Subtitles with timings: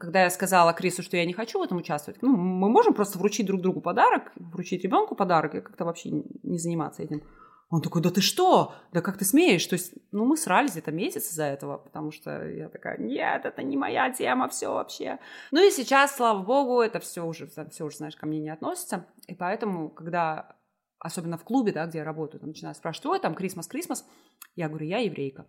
[0.00, 3.18] когда я сказала Крису, что я не хочу в этом участвовать, ну, мы можем просто
[3.18, 7.22] вручить друг другу подарок, вручить ребенку подарок и как-то вообще не заниматься этим.
[7.68, 8.74] Он такой, да ты что?
[8.92, 9.64] Да как ты смеешь?
[9.66, 13.62] То есть, ну, мы срались где-то месяц из-за этого, потому что я такая, нет, это
[13.62, 15.18] не моя тема, все вообще.
[15.52, 19.06] Ну и сейчас, слава богу, это все уже, все уже, знаешь, ко мне не относится.
[19.28, 20.56] И поэтому, когда,
[20.98, 24.04] особенно в клубе, да, где я работаю, там начинают спрашивать, ой, там, Крисмас, Крисмас,
[24.56, 25.46] я говорю, я еврейка.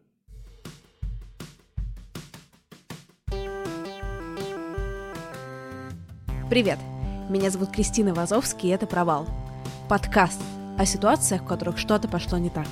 [6.52, 6.80] Привет,
[7.30, 9.26] меня зовут Кристина Вазовский, и это «Провал»—
[9.88, 10.38] подкаст
[10.78, 12.68] о ситуациях, в которых что-то пошло не так.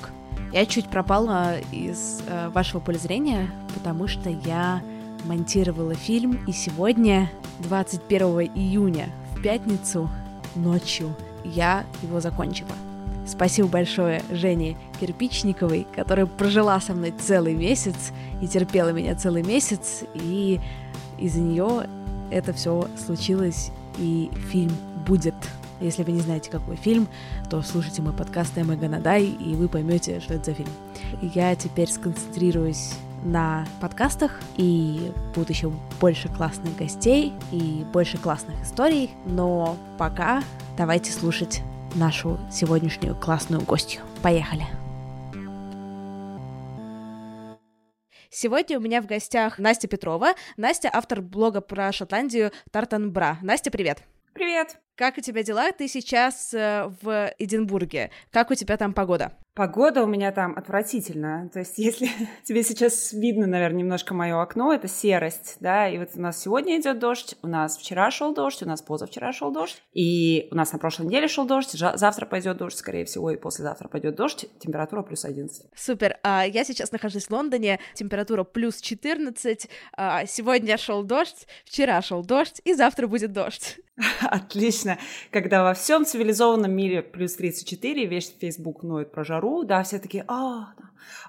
[0.52, 4.82] Я чуть пропала из э, вашего поля зрения, потому что я
[5.24, 7.30] монтировала фильм, и сегодня,
[7.60, 10.10] 21 июня, в пятницу,
[10.56, 12.72] ночью, я его закончила.
[13.26, 18.12] Спасибо большое Жене Кирпичниковой, которая прожила со мной целый месяц
[18.42, 20.60] и терпела меня целый месяц, и
[21.16, 21.86] из-за нее
[22.30, 24.72] это все случилось, и фильм
[25.06, 25.34] будет
[25.80, 27.08] если вы не знаете, какой фильм,
[27.48, 30.68] то слушайте мой подкаст «Эмма Ганадай», и вы поймете, что это за фильм.
[31.22, 32.92] Я теперь сконцентрируюсь
[33.24, 40.42] на подкастах, и будет еще больше классных гостей и больше классных историй, но пока
[40.76, 41.62] давайте слушать
[41.94, 44.02] нашу сегодняшнюю классную гостью.
[44.22, 44.79] Поехали!
[48.42, 50.32] Сегодня у меня в гостях Настя Петрова.
[50.56, 53.36] Настя— автор блога про Шотландию Тартанбра.
[53.42, 54.02] Настя, привет!
[54.32, 54.78] Привет!
[54.94, 55.70] Как у тебя дела?
[55.72, 58.10] Ты сейчас э, в Эдинбурге.
[58.30, 59.32] Как у тебя там погода?
[59.60, 61.50] Погода у меня там отвратительная.
[61.50, 62.08] То есть, если
[62.44, 66.80] тебе сейчас видно, наверное, немножко мое окно, это серость, да, и вот у нас сегодня
[66.80, 70.72] идет дождь, у нас вчера шел дождь, у нас позавчера шел дождь, и у нас
[70.72, 75.02] на прошлой неделе шел дождь, завтра пойдет дождь, скорее всего, и послезавтра пойдет дождь, температура
[75.02, 75.66] плюс 11.
[75.76, 76.16] Супер.
[76.22, 82.24] А, я сейчас нахожусь в Лондоне, температура плюс 14, а, сегодня шел дождь, вчера шел
[82.24, 83.76] дождь, и завтра будет дождь.
[84.22, 84.98] Отлично.
[85.30, 90.24] Когда во всем цивилизованном мире плюс 34, весь Facebook ноет про жару, да, все такие,
[90.28, 90.72] а,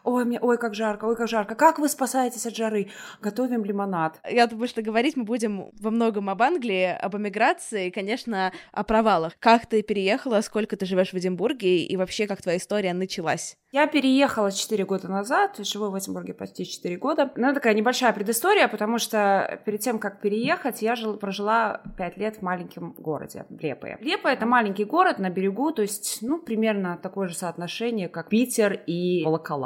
[0.04, 2.90] ой, мне, ой, как жарко, ой, как жарко, как вы спасаетесь от жары?
[3.22, 4.20] Готовим лимонад.
[4.30, 8.84] Я думаю, что говорить мы будем во многом об Англии, об эмиграции, и, конечно, о
[8.84, 9.34] провалах.
[9.40, 13.58] Как ты переехала, сколько ты живешь в Эдинбурге, и вообще, как твоя история началась?
[13.72, 17.32] Я переехала 4 года назад, живу в Эдинбурге почти 4 года.
[17.38, 22.38] Ну, такая небольшая предыстория, потому что перед тем, как переехать, я жил, прожила 5 лет
[22.38, 23.98] в маленьком городе, Лепое.
[24.02, 28.74] Лепо— это маленький город на берегу, то есть, ну, примерно такое же соотношение, как Питер
[28.88, 29.61] и Волоколамск.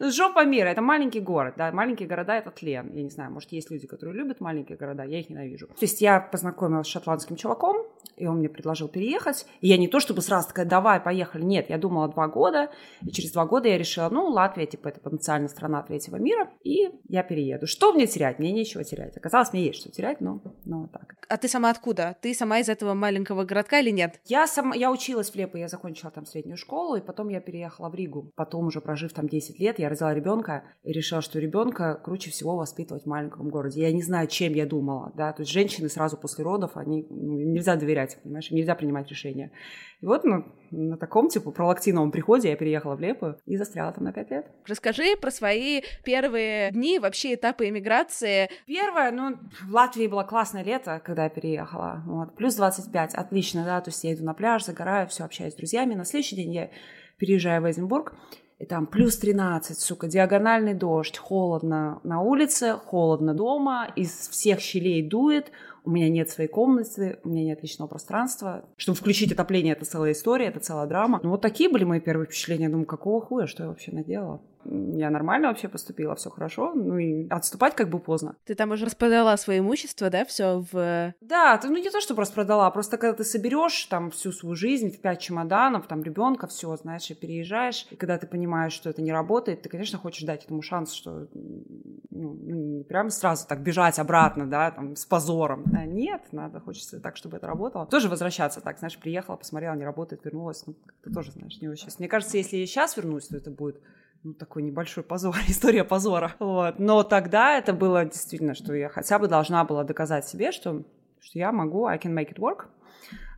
[0.00, 2.90] Жопа мира— это маленький город, да, маленькие города— это тлен.
[2.92, 5.66] Я не знаю, может, есть люди, которые любят маленькие города, я их ненавижу.
[5.66, 7.86] То есть я познакомилась с шотландским чуваком,
[8.16, 9.46] и он мне предложил переехать.
[9.60, 11.42] И я не то чтобы сразу такая, давай, поехали.
[11.42, 12.70] Нет, я думала два года,
[13.02, 16.90] и через два года я решила, ну, Латвия, типа, это потенциально страна третьего мира, и
[17.08, 17.66] я перееду.
[17.66, 18.38] Что мне терять?
[18.38, 19.16] Мне нечего терять.
[19.16, 21.16] Оказалось, мне есть что терять, но, но вот так.
[21.28, 22.16] А ты сама откуда?
[22.20, 24.20] Ты сама из этого маленького городка или нет?
[24.24, 27.88] Я сама, я училась в Лепо, я закончила там среднюю школу, и потом я переехала
[27.88, 28.32] в Ригу.
[28.36, 32.56] Потом, уже прожив там 10 лет, я родила ребенка и решила, что ребенка круче всего
[32.56, 33.82] воспитывать в маленьком городе.
[33.82, 37.38] Я не знаю, чем я думала, да, то есть женщины сразу после родов, они, ну,
[37.38, 39.52] им нельзя доверять, понимаешь, им нельзя принимать решения.
[40.00, 44.04] И вот ну, на таком, типа, пролактиновом приходе я переехала в Лепу и застряла там
[44.04, 44.46] на 5 лет.
[44.66, 48.50] Расскажи про свои первые дни, вообще этапы иммиграции.
[48.66, 52.02] Первое, ну, в Латвии было классное лето, когда я переехала.
[52.06, 52.36] Вот.
[52.36, 55.94] Плюс 25, отлично, да, то есть я иду на пляж, загораю, все, общаюсь с друзьями.
[55.94, 56.70] На следующий день я
[57.18, 58.14] переезжаю в Эдинбург,
[58.58, 65.02] и там плюс 13, сука, диагональный дождь, холодно на улице, холодно дома, из всех щелей
[65.02, 65.50] дует,
[65.84, 68.64] у меня нет своей комнаты, у меня нет личного пространства.
[68.76, 71.20] Чтобы включить отопление, это целая история, это целая драма.
[71.22, 72.64] Ну, вот такие были мои первые впечатления.
[72.64, 74.40] Я думаю, какого хуя, что я вообще наделала?
[74.64, 78.36] Я нормально вообще поступила, все хорошо, ну и отступать как бы поздно.
[78.44, 81.14] Ты там уже распродала свое имущество, да, все в...
[81.20, 84.54] Да, ты, ну не то, что просто продала, просто когда ты соберешь там всю свою
[84.54, 88.90] жизнь в пять чемоданов, там ребенка, все, знаешь, и переезжаешь, и когда ты понимаешь, что
[88.90, 93.46] это не работает, ты, конечно, хочешь дать этому шанс, что ну, ну не прям сразу
[93.46, 95.62] так бежать обратно, да, там, с позором.
[95.66, 97.86] Да, нет, надо, хочется так, чтобы это работало.
[97.86, 101.88] Тоже возвращаться так, знаешь, приехала, посмотрела, не работает, вернулась, ну, как-то тоже, знаешь, не очень.
[101.98, 103.80] Мне кажется, если я сейчас вернусь, то это будет
[104.24, 106.34] ну, такой небольшой позор, история позора.
[106.38, 106.78] Вот.
[106.78, 110.82] Но тогда это было действительно, что я хотя бы должна была доказать себе, что,
[111.20, 112.66] что я могу, I can make it work.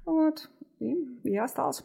[0.05, 0.49] Вот.
[0.79, 1.85] И я осталась.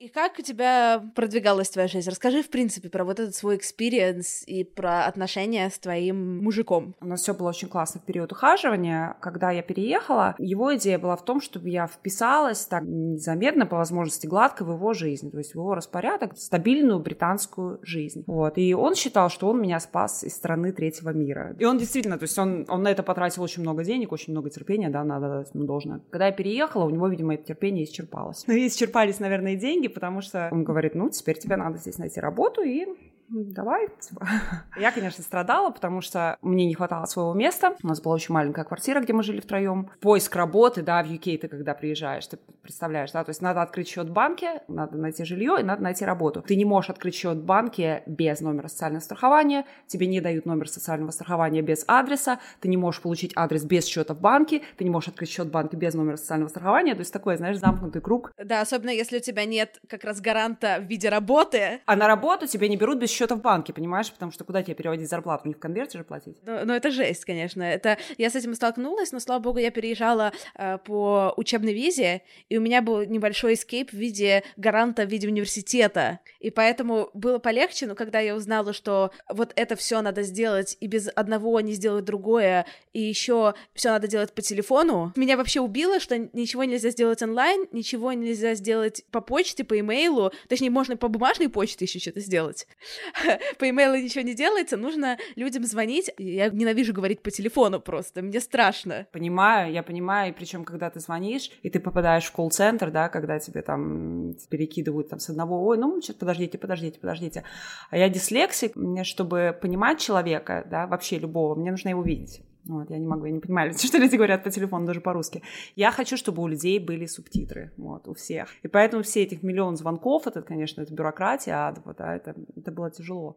[0.00, 2.08] И как у тебя продвигалась твоя жизнь?
[2.08, 6.94] Расскажи, в принципе, про вот этот свой experience и про отношения с твоим мужиком.
[7.02, 9.16] У нас все было очень классно в период ухаживания.
[9.20, 14.26] Когда я переехала, его идея была в том, чтобы я вписалась так незаметно, по возможности
[14.26, 18.24] гладко в его жизнь, то есть в его распорядок, стабильную британскую жизнь.
[18.26, 18.56] Вот.
[18.56, 21.54] И он считал, что он меня спас из страны третьего мира.
[21.58, 24.48] И он действительно, то есть он, он на это потратил очень много денег, очень много
[24.48, 26.00] терпения, да, надо дать ему должное.
[26.08, 28.44] Когда я переехала, у него, видимо, это терпение исчерпалось.
[28.46, 32.20] Ну, исчерпались, наверное, и деньги, потому что он говорит, ну, теперь тебе надо здесь найти
[32.20, 32.86] работу и
[33.30, 33.88] давай.
[34.00, 34.26] Типа.
[34.76, 37.76] Я, конечно, страдала, потому что мне не хватало своего места.
[37.82, 39.90] У нас была очень маленькая квартира, где мы жили втроем.
[40.00, 43.88] Поиск работы, да, в UK ты когда приезжаешь, ты представляешь, да, то есть надо открыть
[43.88, 46.42] счет в банке, надо найти жилье и надо найти работу.
[46.42, 50.68] Ты не можешь открыть счет в банке без номера социального страхования, тебе не дают номер
[50.68, 54.90] социального страхования без адреса, ты не можешь получить адрес без счета в банке, ты не
[54.90, 58.32] можешь открыть счет в банке без номера социального страхования, то есть такой, знаешь, замкнутый круг.
[58.42, 61.80] Да, особенно если у тебя нет как раз гаранта в виде работы.
[61.86, 64.10] А на работу тебе не берут без счета в банке, понимаешь?
[64.10, 65.46] Потому что куда тебе переводить зарплату?
[65.46, 66.38] Не в конверте же платить?
[66.46, 67.62] Ну, ну это жесть, конечно.
[67.62, 67.98] Это...
[68.16, 72.60] Я с этим столкнулась, но, слава богу, я переезжала э, по учебной визе, и у
[72.60, 76.20] меня был небольшой эскейп в виде гаранта в виде университета.
[76.38, 80.86] И поэтому было полегче, но когда я узнала, что вот это все надо сделать, и
[80.86, 82.64] без одного не сделать другое,
[82.94, 87.66] и еще все надо делать по телефону, меня вообще убило, что ничего нельзя сделать онлайн,
[87.72, 92.66] ничего нельзя сделать по почте, по имейлу, точнее, можно по бумажной почте еще что-то сделать.
[93.58, 96.10] по имейлу ничего не делается, нужно людям звонить.
[96.18, 99.06] Я ненавижу говорить по телефону просто, мне страшно.
[99.12, 103.38] Понимаю, я понимаю, и причем, когда ты звонишь, и ты попадаешь в колл-центр, да, когда
[103.38, 107.44] тебе там перекидывают там с одного, ой, ну, сейчас подождите, подождите, подождите.
[107.90, 112.42] А я дислексик, мне, чтобы понимать человека, да, вообще любого, мне нужно его видеть.
[112.64, 115.42] Вот, я не могу, я не понимаю, что люди говорят по телефону, даже по-русски.
[115.76, 118.48] Я хочу, чтобы у людей были субтитры, вот, у всех.
[118.62, 122.90] И поэтому все этих миллион звонков, это, конечно, это бюрократия адова, да, это, это было
[122.90, 123.36] тяжело.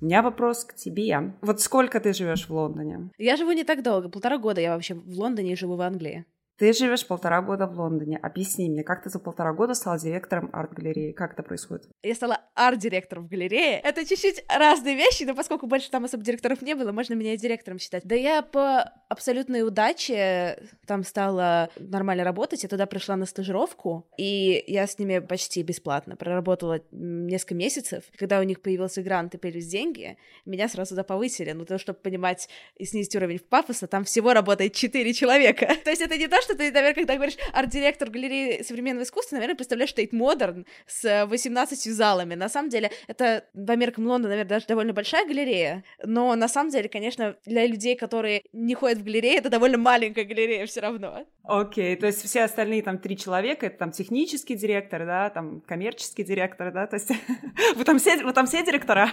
[0.00, 1.32] У меня вопрос к тебе.
[1.40, 3.10] Вот сколько ты живешь в Лондоне?
[3.18, 6.26] Я живу не так долго, полтора года я вообще в Лондоне и живу в Англии.
[6.58, 8.16] Ты живешь полтора года в Лондоне.
[8.16, 11.12] Объясни мне, как ты за полтора года стала директором арт-галереи?
[11.12, 11.86] Как это происходит?
[12.02, 13.78] Я стала арт-директором в галерее.
[13.80, 17.78] Это чуть-чуть разные вещи, но поскольку больше там особо директоров не было, можно меня директором
[17.78, 18.04] считать.
[18.04, 22.62] Да я по абсолютной удаче там стала нормально работать.
[22.62, 28.04] Я туда пришла на стажировку, и я с ними почти бесплатно проработала несколько месяцев.
[28.16, 30.16] Когда у них появился грант и появились деньги,
[30.46, 31.52] меня сразу туда повысили.
[31.52, 35.76] Ну, то, чтобы понимать и снизить уровень в пафоса, там всего работает 4 человека.
[35.84, 39.56] то есть это не то, что ты, наверное, когда говоришь арт-директор галереи современного искусства, наверное,
[39.56, 42.34] представляешь Тейт Модерн с 18 залами.
[42.34, 46.70] На самом деле, это по меркам Лондона, наверное, даже довольно большая галерея, но на самом
[46.70, 51.26] деле, конечно, для людей, которые не ходят в галерею, это довольно маленькая галерея все равно.
[51.48, 55.60] Окей, okay, то есть все остальные там три человека, это там технический директор, да, там
[55.60, 57.08] коммерческий директор, да, то есть
[57.76, 59.12] вы там все, вы там все директора?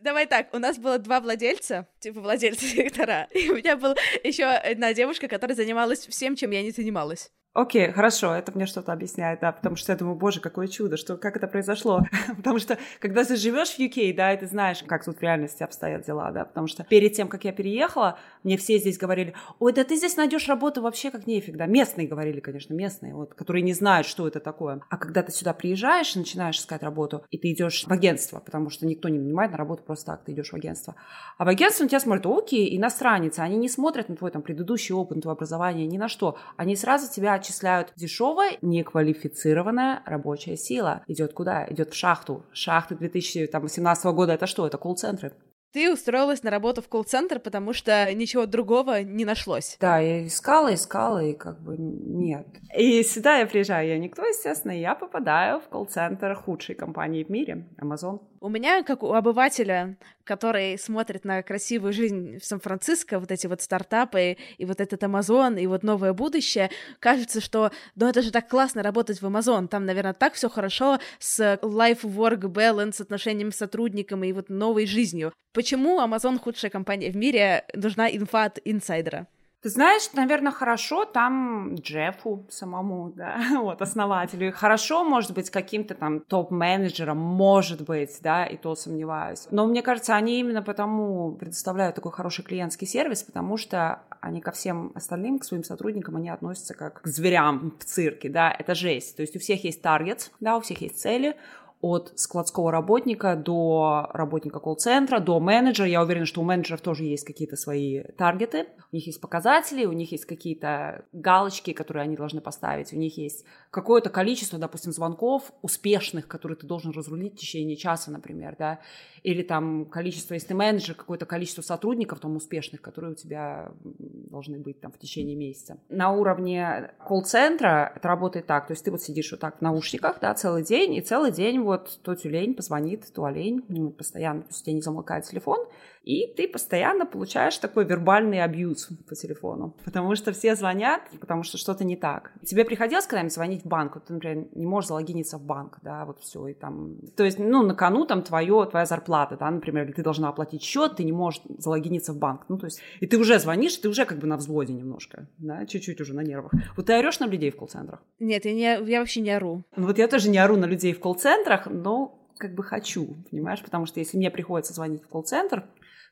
[0.00, 4.44] Давай так, у нас было два владельца, типа владельца директора, и у меня была еще
[4.44, 7.32] одна девушка, которая занималась всем, чем я не не занималась.
[7.58, 11.16] Окей, хорошо, это мне что-то объясняет, да, потому что я думаю, боже, какое чудо, что,
[11.16, 12.02] как это произошло.
[12.36, 15.64] потому что, когда ты живешь в UK, да, и ты знаешь, как тут в реальности
[15.64, 19.72] обстоят дела, да, потому что перед тем, как я переехала, мне все здесь говорили, ой,
[19.72, 23.62] да ты здесь найдешь работу вообще как нефиг, да, местные говорили, конечно, местные, вот, которые
[23.62, 24.80] не знают, что это такое.
[24.88, 28.70] А когда ты сюда приезжаешь и начинаешь искать работу, и ты идешь в агентство, потому
[28.70, 30.94] что никто не нанимает на работу просто так, ты идешь в агентство.
[31.38, 34.94] А в агентство на тебя смотрят, окей, иностранец, они не смотрят на твой там предыдущий
[34.94, 41.02] опыт, на твое образование, ни на что, они сразу тебя отчисляют дешевая, неквалифицированная рабочая сила.
[41.06, 41.66] Идет куда?
[41.70, 42.44] Идет в шахту.
[42.52, 44.66] Шахты 2018 года это что?
[44.66, 45.32] Это колл-центры.
[45.72, 49.76] Ты устроилась на работу в колл-центр, потому что ничего другого не нашлось.
[49.78, 52.46] Да, я искала, искала, и как бы нет.
[52.74, 57.28] И сюда я приезжаю, я никто, естественно, и я попадаю в колл-центр худшей компании в
[57.28, 58.20] мире, Amazon.
[58.40, 63.60] У меня, как у обывателя, который смотрит на красивую жизнь в Сан-Франциско, вот эти вот
[63.60, 66.70] стартапы и вот этот Амазон и вот новое будущее,
[67.00, 70.98] кажется, что, ну это же так классно работать в Амазон, там, наверное, так все хорошо
[71.18, 75.32] с life-work balance, отношением с сотрудником и вот новой жизнью.
[75.58, 79.26] Почему Амазон худшая компания в мире, нужна инфа от инсайдера?
[79.60, 84.52] Ты знаешь, наверное, хорошо там Джеффу самому, да, вот, основателю.
[84.52, 89.48] Хорошо, может быть, каким-то там топ-менеджером, может быть, да, и то сомневаюсь.
[89.50, 94.52] Но мне кажется, они именно потому предоставляют такой хороший клиентский сервис, потому что они ко
[94.52, 99.16] всем остальным, к своим сотрудникам, они относятся как к зверям в цирке, да, это жесть.
[99.16, 101.34] То есть у всех есть таргет, да, у всех есть цели,
[101.80, 105.88] от складского работника до работника колл-центра, до менеджера.
[105.88, 109.92] Я уверена, что у менеджеров тоже есть какие-то свои таргеты, у них есть показатели, у
[109.92, 115.52] них есть какие-то галочки, которые они должны поставить, у них есть какое-то количество, допустим, звонков
[115.62, 118.80] успешных, которые ты должен разрулить в течение часа, например, да,
[119.22, 124.58] или там количество, если ты менеджер, какое-то количество сотрудников там успешных, которые у тебя должны
[124.58, 125.78] быть там в течение месяца.
[125.88, 130.18] На уровне колл-центра это работает так, то есть ты вот сидишь вот так в наушниках,
[130.20, 134.62] да, целый день, и целый день вот то тюлень позвонит, то олень, постоянно, то есть
[134.62, 135.66] у тебя не замолкает телефон,
[136.02, 141.58] и ты постоянно получаешь такой вербальный абьюз по телефону, потому что все звонят, потому что
[141.58, 142.32] что-то не так.
[142.44, 146.04] Тебе приходилось когда-нибудь звонить в банк, вот ты, например, не можешь залогиниться в банк, да,
[146.04, 149.84] вот все, и там, то есть, ну, на кону там твое, твоя зарплата, да, например,
[149.84, 153.06] или ты должна оплатить счет, ты не можешь залогиниться в банк, ну, то есть, и
[153.06, 156.52] ты уже звонишь, ты уже как бы на взводе немножко, да, чуть-чуть уже на нервах.
[156.76, 158.02] Вот ты орешь на людей в колл-центрах?
[158.18, 159.62] Нет, я, не, я вообще не ору.
[159.76, 163.62] Ну, вот я тоже не ору на людей в колл-центрах, но как бы хочу, понимаешь,
[163.62, 165.64] потому что если мне приходится звонить в колл-центр,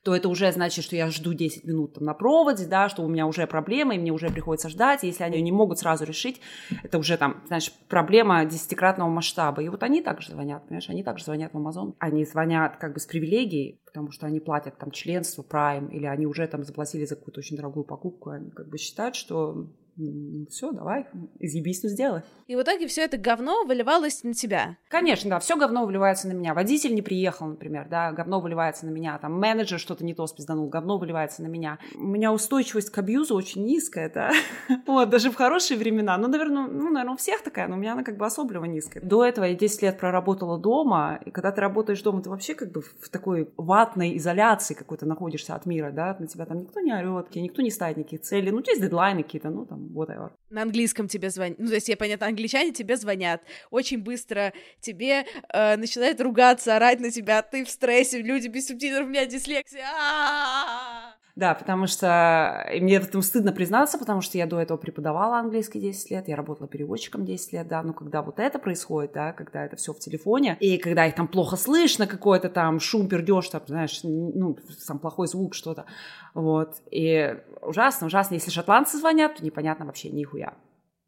[0.07, 3.09] то это уже значит, что я жду 10 минут там на проводе, да, что у
[3.09, 6.39] меня уже проблема, и мне уже приходится ждать, если они не могут сразу решить,
[6.81, 9.61] это уже там, знаешь, проблема десятикратного масштаба.
[9.61, 11.93] И вот они также звонят, понимаешь, они также звонят в Amazon.
[11.99, 16.25] Они звонят как бы с привилегией, потому что они платят там членство Prime, или они
[16.25, 19.67] уже там заплатили за какую-то очень дорогую покупку, они как бы считают, что
[20.49, 21.07] все, давай,
[21.39, 22.21] изъебись, ну сделай.
[22.45, 24.77] И в итоге все это говно выливалось на тебя.
[24.89, 26.53] Конечно, да, все говно выливается на меня.
[26.53, 29.17] Водитель не приехал, например, да, говно выливается на меня.
[29.17, 31.79] Там менеджер что-то не то спизданул, говно выливается на меня.
[31.95, 34.31] У меня устойчивость к абьюзу очень низкая, да.
[34.85, 36.17] Вот, даже в хорошие времена.
[36.17, 39.03] Ну, наверное, ну, наверное, у всех такая, но у меня она как бы особливо низкая.
[39.03, 42.71] До этого я 10 лет проработала дома, и когда ты работаешь дома, ты вообще как
[42.71, 46.93] бы в такой ватной изоляции какой-то находишься от мира, да, на тебя там никто не
[46.93, 50.31] орет, никто не ставит никаких целей, ну, есть дедлайны какие-то, ну, там, whatever.
[50.49, 51.59] На английском тебе звонят.
[51.59, 53.41] Ну, то есть, я понятно, англичане тебе звонят.
[53.69, 57.41] Очень быстро тебе э, начинают ругаться, орать на тебя.
[57.41, 59.87] Ты в стрессе, люди без субтитров, у меня дислексия.
[61.37, 65.79] Да, потому что мне в этом стыдно признаться, потому что я до этого преподавала английский
[65.79, 69.63] 10 лет, я работала переводчиком 10 лет, да, но когда вот это происходит, да, когда
[69.63, 73.61] это все в телефоне, и когда их там плохо слышно, какой-то там шум, пердеж, там,
[73.67, 75.85] знаешь, ну, сам плохой звук, что-то,
[76.33, 80.55] вот, и ужасно, ужасно, если шотландцы звонят, то непонятно вообще нихуя.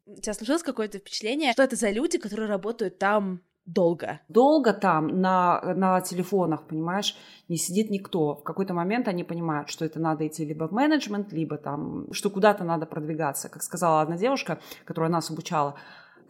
[0.06, 3.40] У тебя сложилось какое-то впечатление, что это за люди, которые работают там
[3.74, 4.20] долго.
[4.28, 7.16] Долго там на, на телефонах, понимаешь,
[7.48, 8.34] не сидит никто.
[8.34, 12.30] В какой-то момент они понимают, что это надо идти либо в менеджмент, либо там, что
[12.30, 13.48] куда-то надо продвигаться.
[13.48, 15.74] Как сказала одна девушка, которая нас обучала,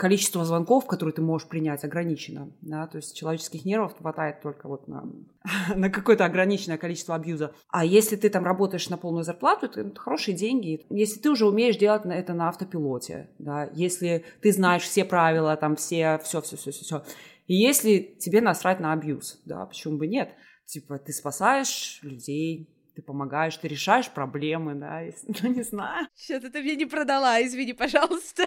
[0.00, 2.50] количество звонков, которые ты можешь принять, ограничено.
[2.62, 2.87] Да?
[2.87, 5.04] То есть человеческих нервов хватает только вот на,
[5.76, 7.52] на какое-то ограниченное количество абьюза.
[7.69, 10.87] А если ты там работаешь на полную зарплату, это, это хорошие деньги.
[10.88, 13.69] Если ты уже умеешь делать это на автопилоте, да?
[13.75, 17.02] если ты знаешь все правила, там все, все, все, все, все, все.
[17.47, 20.30] И если тебе насрать на абьюз, да, почему бы нет?
[20.64, 26.09] Типа ты спасаешь людей, ты помогаешь, ты решаешь проблемы, да, если, ну не знаю.
[26.16, 28.47] Что-то ты мне не продала, извини, пожалуйста.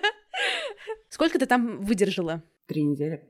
[1.09, 2.43] Сколько ты там выдержала?
[2.67, 3.27] Три недели.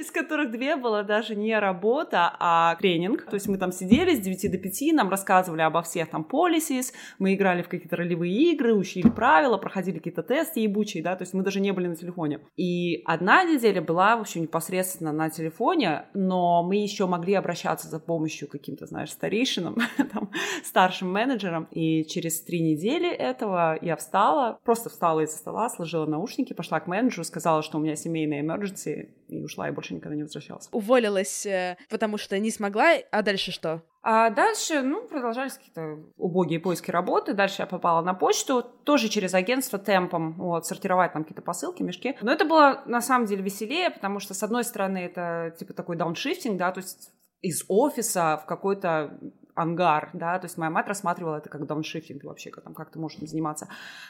[0.00, 3.26] Из которых две было даже не работа, а тренинг.
[3.26, 6.94] То есть мы там сидели с 9 до 5, нам рассказывали обо всех там policies,
[7.18, 11.34] мы играли в какие-то ролевые игры, учили правила, проходили какие-то тесты ебучие, да, то есть
[11.34, 12.40] мы даже не были на телефоне.
[12.56, 18.00] И одна неделя была, в общем, непосредственно на телефоне, но мы еще могли обращаться за
[18.00, 19.76] помощью каким-то, знаешь, старейшинам,
[20.12, 20.30] там,
[20.64, 21.68] старшим менеджерам.
[21.72, 26.86] И через три недели этого я встала, просто встала из-за стола, сложила наушники, пошла к
[26.86, 30.68] менеджеру, сказала, что у меня семейная emergency, emergency и ушла, и больше никогда не возвращалась.
[30.72, 33.82] Уволилась, э, потому что не смогла, а дальше что?
[34.02, 37.34] А дальше, ну, продолжались какие-то убогие поиски работы.
[37.34, 42.16] Дальше я попала на почту, тоже через агентство темпом, вот, сортировать там какие-то посылки, мешки.
[42.22, 45.96] Но это было на самом деле веселее, потому что, с одной стороны, это типа такой
[45.96, 47.12] дауншифтинг, да, то есть
[47.42, 49.18] из офиса в какой-то
[49.60, 52.98] ангар, да, то есть моя мать рассматривала это как дауншифтинг вообще, как, там, как ты
[52.98, 53.68] можешь этим заниматься,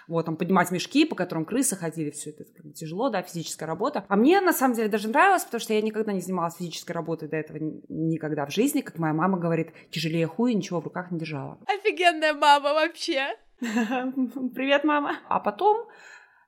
[0.09, 3.67] вот, там, поднимать мешки, по которым крысы ходили, все это как бы, тяжело, да, физическая
[3.67, 4.05] работа.
[4.09, 7.29] А мне, на самом деле, даже нравилось, потому что я никогда не занималась физической работой
[7.29, 11.19] до этого никогда в жизни, как моя мама говорит, тяжелее хуя, ничего в руках не
[11.19, 11.59] держала.
[11.67, 13.37] Офигенная мама вообще!
[13.61, 15.17] Привет, мама!
[15.29, 15.87] А потом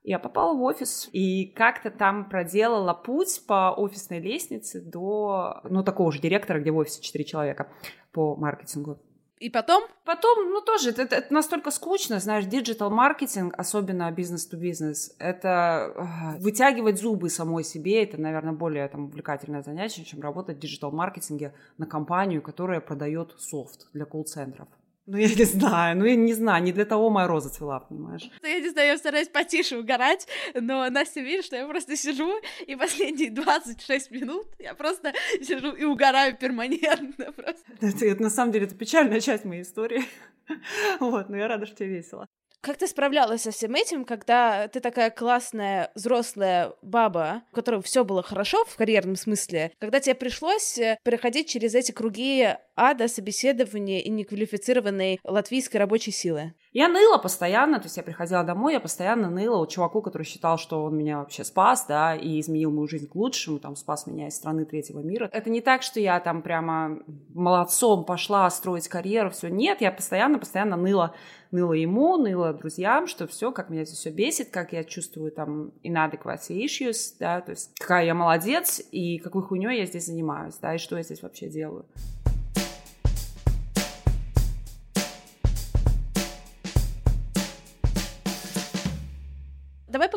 [0.05, 6.11] я попала в офис и как-то там проделала путь по офисной лестнице до, ну, такого
[6.11, 7.69] же директора, где в офисе четыре человека
[8.13, 8.99] по маркетингу.
[9.39, 9.83] И потом?
[10.05, 17.29] Потом, ну тоже, это, это настолько скучно, знаешь, digital-маркетинг, особенно business-to-business, это э, вытягивать зубы
[17.29, 22.81] самой себе, это, наверное, более там, увлекательное занятие, чем работать в digital-маркетинге на компанию, которая
[22.81, 24.69] продает софт для колл-центров.
[25.07, 28.31] Ну, я не знаю, ну, я не знаю, не для того моя роза цвела, понимаешь?
[28.41, 32.41] Ну, я не знаю, я стараюсь потише угорать, но Настя видит, что я просто сижу,
[32.69, 37.65] и последние 26 минут я просто сижу и угораю перманентно просто.
[37.81, 40.05] Это, это на самом деле, это печальная часть моей истории.
[41.01, 42.27] Вот, но я рада, что тебе весело.
[42.63, 48.05] Как ты справлялась со всем этим, когда ты такая классная взрослая баба, у которой все
[48.05, 53.99] было хорошо в карьерном смысле, когда тебе пришлось э, проходить через эти круги ада, собеседования
[53.99, 56.55] и неквалифицированной латвийской рабочей силы?
[56.73, 60.57] Я ныла постоянно, то есть я приходила домой, я постоянно ныла у чуваку, который считал,
[60.57, 64.29] что он меня вообще спас, да, и изменил мою жизнь к лучшему, там, спас меня
[64.29, 65.29] из страны третьего мира.
[65.33, 66.99] Это не так, что я там прямо
[67.35, 69.49] молодцом пошла строить карьеру, все.
[69.49, 71.15] Нет, я постоянно-постоянно ныла
[71.51, 75.73] ныла ему, ныла друзьям, что все, как меня здесь все бесит, как я чувствую там
[75.85, 80.75] inadequacy issues, да, то есть какая я молодец и какой хуйней я здесь занимаюсь, да,
[80.75, 81.85] и что я здесь вообще делаю.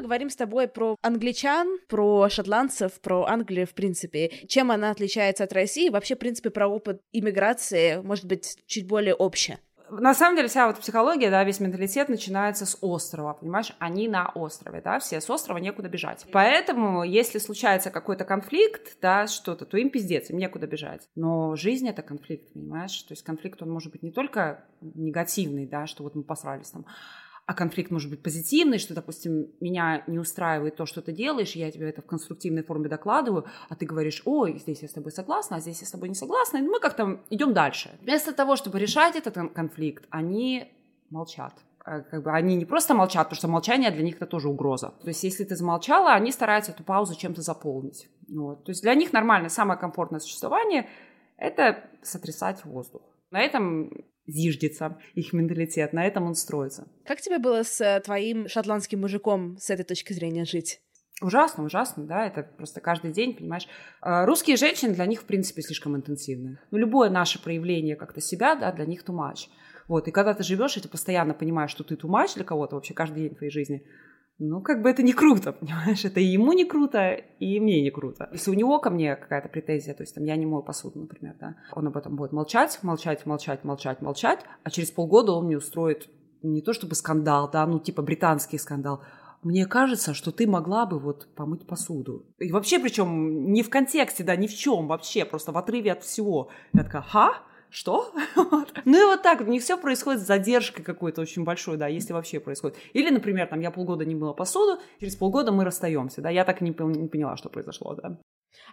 [0.05, 4.29] Поговорим с тобой про англичан, про шотландцев, про Англию в принципе.
[4.47, 5.89] Чем она отличается от России?
[5.89, 9.57] Вообще, в принципе, про опыт иммиграции, может быть, чуть более общее
[9.89, 13.71] на самом деле вся вот психология, да, весь менталитет начинается с острова, понимаешь?
[13.77, 16.25] Они на острове, да, все с острова некуда бежать.
[16.31, 21.07] Поэтому, если случается какой-то конфликт, да, что-то, то им пиздец, им некуда бежать.
[21.15, 23.00] Но жизнь— это конфликт, понимаешь?
[23.03, 26.85] То есть конфликт, он может быть не только негативный, да, что вот мы посрались там,
[27.45, 31.71] а конфликт может быть позитивный, что, допустим, меня не устраивает то, что ты делаешь, я
[31.71, 35.57] тебе это в конструктивной форме докладываю, а ты говоришь, ой, здесь я с тобой согласна,
[35.57, 37.91] а здесь я с тобой не согласна, и мы как-то идем дальше.
[38.01, 40.71] Вместо того, чтобы решать этот конфликт, они
[41.11, 41.53] молчат
[41.85, 44.95] а, как бы они не просто молчат, потому что молчание для них это тоже угроза.
[45.01, 48.09] То есть, если ты замолчала, они стараются эту паузу чем-то заполнить.
[48.27, 48.63] Вот.
[48.63, 50.89] То есть, для них нормально, самое комфортное существование–
[51.37, 53.03] это сотрясать воздух.
[53.29, 53.91] На этом
[54.27, 56.88] зиждется их менталитет, на этом он строится.
[57.05, 60.82] Как тебе было с э, твоим шотландским мужиком с этой точки зрения жить?
[61.22, 63.67] Ужасно, ужасно, да, это просто каждый день, понимаешь.
[64.01, 66.60] А, русские женщины для них, в принципе, слишком интенсивны.
[66.72, 69.48] Ну, любое наше проявление как-то себя, да, для них much.
[69.88, 72.94] Вот, и когда ты живешь, и ты постоянно понимаешь, что ты much для кого-то вообще
[72.94, 73.86] каждый день в твоей жизни,
[74.37, 76.03] ну, как бы это не круто, понимаешь?
[76.05, 78.29] Это и ему не круто, и мне не круто.
[78.33, 81.35] Если у него ко мне какая-то претензия, то есть там я не мою посуду, например,
[81.39, 85.57] да, он об этом будет молчать, молчать, молчать, молчать, молчать, а через полгода он мне
[85.57, 86.09] устроит
[86.43, 89.01] не то чтобы скандал, да, ну типа британский скандал,
[89.41, 92.25] мне кажется, что ты могла бы вот помыть посуду.
[92.39, 96.03] И вообще, причем не в контексте, да, ни в чем вообще, просто в отрыве от
[96.03, 96.49] всего.
[96.73, 97.43] Я такая, ха?
[97.75, 98.13] Что?
[98.86, 102.14] ну и вот так, у них все происходит с задержкой какой-то очень большой, да, если
[102.14, 102.77] вообще происходит.
[102.94, 106.61] Или, например, там, я полгода не мыла посуду, через полгода мы расстаемся, да, я так
[106.61, 108.18] и не, не поняла, что произошло, да.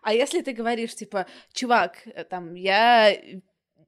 [0.03, 3.13] А если ты говоришь, типа, чувак, э, там, я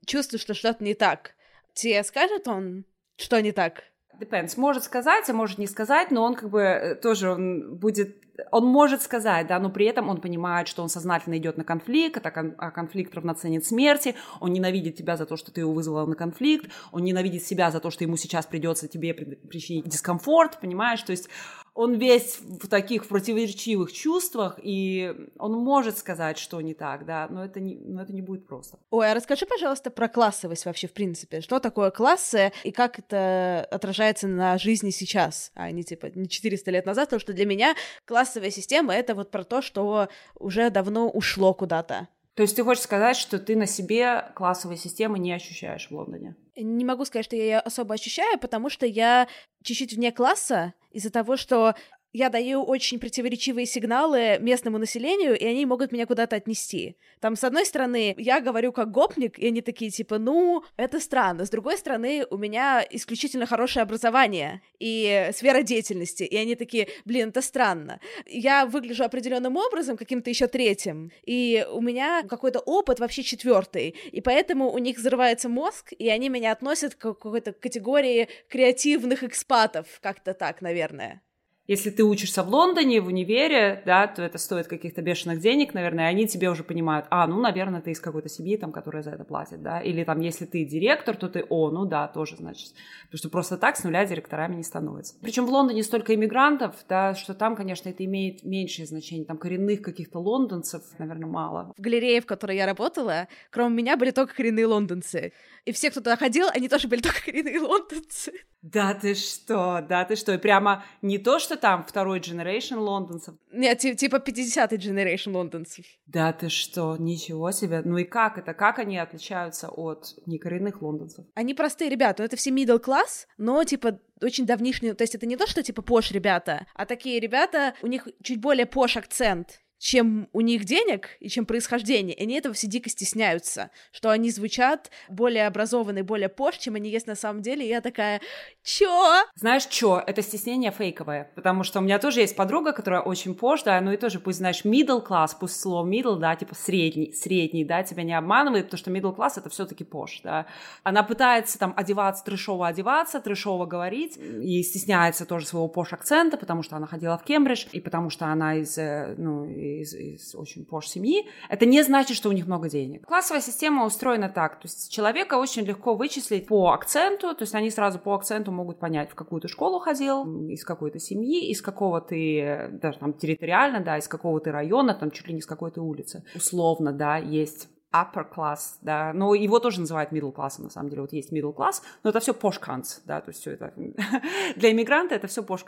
[0.04, 1.34] чувствую, что что-то не так,
[1.74, 2.84] тебе скажет он,
[3.16, 3.84] что не так?
[4.20, 4.54] Depends.
[4.56, 8.66] Может сказать, а может не сказать, но он как бы э, тоже он будет он
[8.66, 12.70] может сказать, да, но при этом он понимает, что он сознательно идет на конфликт, а
[12.70, 17.04] конфликт равноценен смерти, он ненавидит тебя за то, что ты его вызвала на конфликт, он
[17.04, 21.28] ненавидит себя за то, что ему сейчас придется тебе причинить дискомфорт, понимаешь, то есть
[21.74, 27.44] он весь в таких противоречивых чувствах, и он может сказать, что не так, да, но
[27.44, 28.78] это не, но это не будет просто.
[28.90, 31.40] Ой, а расскажи, пожалуйста, про классовость вообще, в принципе.
[31.40, 36.70] Что такое классы, и как это отражается на жизни сейчас, а не, типа, не 400
[36.70, 40.08] лет назад, потому что для меня классовая система— это вот про то, что
[40.38, 42.08] уже давно ушло куда-то.
[42.34, 46.36] То есть ты хочешь сказать, что ты на себе классовой системы не ощущаешь в Лондоне?
[46.56, 49.28] Не могу сказать, что я ее особо ощущаю, потому что я
[49.62, 51.74] чуть-чуть вне класса из-за того, что
[52.14, 56.96] я даю очень противоречивые сигналы местному населению, и они могут меня куда-то отнести.
[57.20, 61.44] Там, с одной стороны, я говорю как гопник, и они такие, типа, ну, это странно.
[61.44, 67.30] С другой стороны, у меня исключительно хорошее образование и сфера деятельности, и они такие, блин,
[67.30, 67.98] это странно.
[68.26, 74.20] Я выгляжу определенным образом, каким-то еще третьим, и у меня какой-то опыт вообще четвертый, и
[74.20, 80.32] поэтому у них взрывается мозг, и они меня относят к какой-то категории креативных экспатов, как-то
[80.32, 81.20] так, наверное.
[81.66, 86.04] Если ты учишься в Лондоне, в универе, да, то это стоит каких-то бешеных денег, наверное,
[86.04, 89.12] и они тебе уже понимают, а, ну, наверное, ты из какой-то семьи, там, которая за
[89.12, 92.74] это платит, да, или там, если ты директор, то ты, о, ну да, тоже, значит,
[93.04, 95.14] потому что просто так с нуля директорами не становится.
[95.22, 99.80] Причем в Лондоне столько иммигрантов, да, что там, конечно, это имеет меньшее значение, там коренных
[99.80, 101.72] каких-то лондонцев, наверное, мало.
[101.78, 105.32] В галерее, в которой я работала, кроме меня были только коренные лондонцы,
[105.64, 108.32] и все, кто туда ходил, они тоже были только коренные лондонцы.
[108.60, 113.34] Да ты что, да ты что, и прямо не то, что там второй generation лондонцев.
[113.52, 115.84] Нет, типа 50-й generation лондонцев.
[116.06, 117.82] Да ты что, ничего себе.
[117.84, 121.24] Ну и как это, как они отличаются от некоренных лондонцев?
[121.34, 125.36] Они простые ребята, это все middle class, но типа очень давнишние, то есть это не
[125.36, 130.30] то, что типа пош ребята, а такие ребята, у них чуть более пош акцент, чем
[130.32, 132.16] у них денег и чем происхождение.
[132.16, 136.88] И они этого все дико стесняются, что они звучат более образованные, более пош, чем они
[136.88, 137.66] есть на самом деле.
[137.66, 138.22] И я такая,
[138.62, 139.22] чё?
[139.34, 140.02] Знаешь, чё?
[140.06, 143.92] Это стеснение фейковое, потому что у меня тоже есть подруга, которая очень пош, да, ну
[143.92, 148.04] и тоже пусть, знаешь, middle class, пусть слово middle, да, типа средний, средний, да, тебя
[148.04, 150.46] не обманывает, потому что middle class это все таки пош, да.
[150.82, 156.76] Она пытается там одеваться, трешово одеваться, трешово говорить, и стесняется тоже своего пош-акцента, потому что
[156.76, 159.44] она ходила в Кембридж, и потому что она из, э, ну,
[159.80, 163.06] из, из очень пош семьи, это не значит, что у них много денег.
[163.06, 167.70] Классовая система устроена так, то есть человека очень легко вычислить по акценту, то есть они
[167.70, 171.62] сразу по акценту могут понять, в какую ты школу ходил, из какой то семьи, из
[171.62, 175.46] какого ты, даже там территориально, да, из какого ты района, там чуть ли не с
[175.46, 176.24] какой то улицы.
[176.34, 181.02] Условно, да, есть upper class, да, но его тоже называют middle классом, на самом деле,
[181.02, 182.58] вот есть middle class, но это все posh
[183.06, 183.72] да, то есть все это
[184.56, 185.64] для иммигранта это все posh.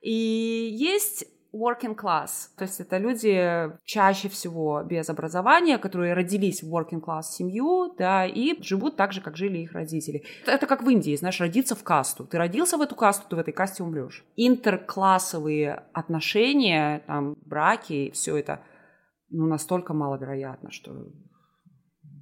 [0.00, 0.12] И
[0.72, 7.00] есть working class, то есть это люди чаще всего без образования, которые родились в working
[7.00, 10.24] class семью, да, и живут так же, как жили их родители.
[10.46, 12.26] Это как в Индии, знаешь, родиться в касту.
[12.26, 14.24] Ты родился в эту касту, ты в этой касте умрешь.
[14.36, 18.60] Интерклассовые отношения, там, браки, все это,
[19.30, 20.92] ну, настолько маловероятно, что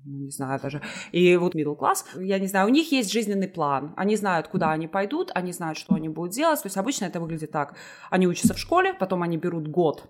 [0.04, 0.80] ну, не знаю даже.
[1.12, 3.92] И вот middle class, я не знаю, у них есть жизненный план.
[3.96, 6.62] Они знают, куда они пойдут, они знают, что они будут делать.
[6.62, 7.76] То есть обычно это выглядит так.
[8.10, 10.04] Они учатся в школе, потом они берут год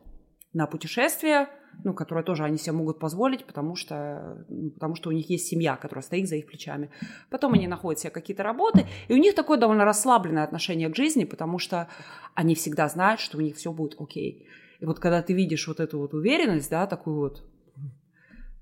[0.52, 1.48] на путешествие,
[1.84, 5.46] ну, которое тоже они себе могут позволить, потому что, ну, потому что у них есть
[5.46, 6.90] семья, которая стоит за их плечами.
[7.30, 11.24] Потом они находят себе какие-то работы, и у них такое довольно расслабленное отношение к жизни,
[11.24, 11.88] потому что
[12.34, 14.46] они всегда знают, что у них все будет окей.
[14.80, 17.44] И вот когда ты видишь вот эту вот уверенность, да, такую вот,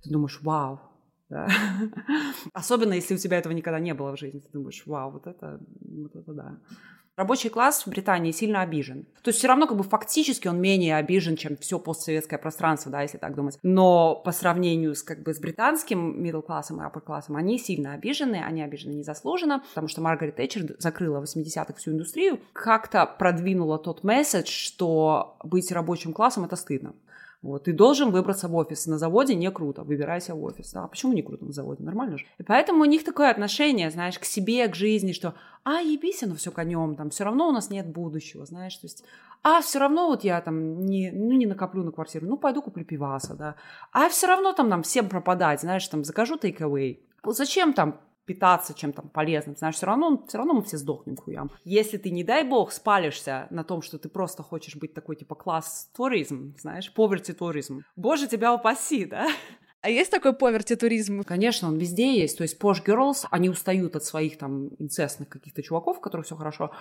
[0.02, 0.88] ты думаешь, вау,
[1.28, 1.48] да.
[2.52, 4.40] Особенно, если у тебя этого никогда не было в жизни.
[4.40, 6.58] Ты думаешь, вау, вот это, вот это да.
[7.18, 9.04] Рабочий класс в Британии сильно обижен.
[9.22, 13.02] То есть все равно как бы фактически он менее обижен, чем все постсоветское пространство, да,
[13.02, 13.58] если так думать.
[13.64, 17.94] Но по сравнению с как бы с британским middle классом и upper классом, они сильно
[17.94, 23.80] обижены, они обижены незаслуженно, потому что Маргарет Тэтчер закрыла в 80-х всю индустрию, как-то продвинула
[23.80, 26.94] тот месседж, что быть рабочим классом это стыдно.
[27.40, 28.87] Вот, ты должен выбраться в офис.
[28.87, 30.74] На заводе не круто, выбирайся в офис.
[30.74, 31.85] А почему не круто на заводе?
[31.85, 32.27] Нормально же.
[32.38, 36.35] И поэтому у них такое отношение, знаешь, к себе, к жизни, что а, ебись оно
[36.35, 39.05] все конем, там, все равно у нас нет будущего, знаешь, то есть,
[39.42, 42.85] а, все равно вот я там не, ну, не накоплю на квартиру, ну, пойду куплю
[42.85, 43.55] пиваса, да,
[43.92, 46.98] а все равно там нам всем пропадать, знаешь, там, закажу take away.
[47.24, 51.50] Зачем там питаться чем-то полезным, знаешь, все равно, все равно мы все сдохнем хуям.
[51.64, 55.34] Если ты, не дай бог, спалишься на том, что ты просто хочешь быть такой, типа,
[55.34, 59.28] класс туризм, знаешь, poverty туризм, боже, тебя упаси, да?
[59.80, 61.22] А есть такой поверти туризм?
[61.22, 62.36] Конечно, он везде есть.
[62.36, 66.34] То есть Posh Girls, они устают от своих там инцестных каких-то чуваков, у которых все
[66.34, 66.72] хорошо.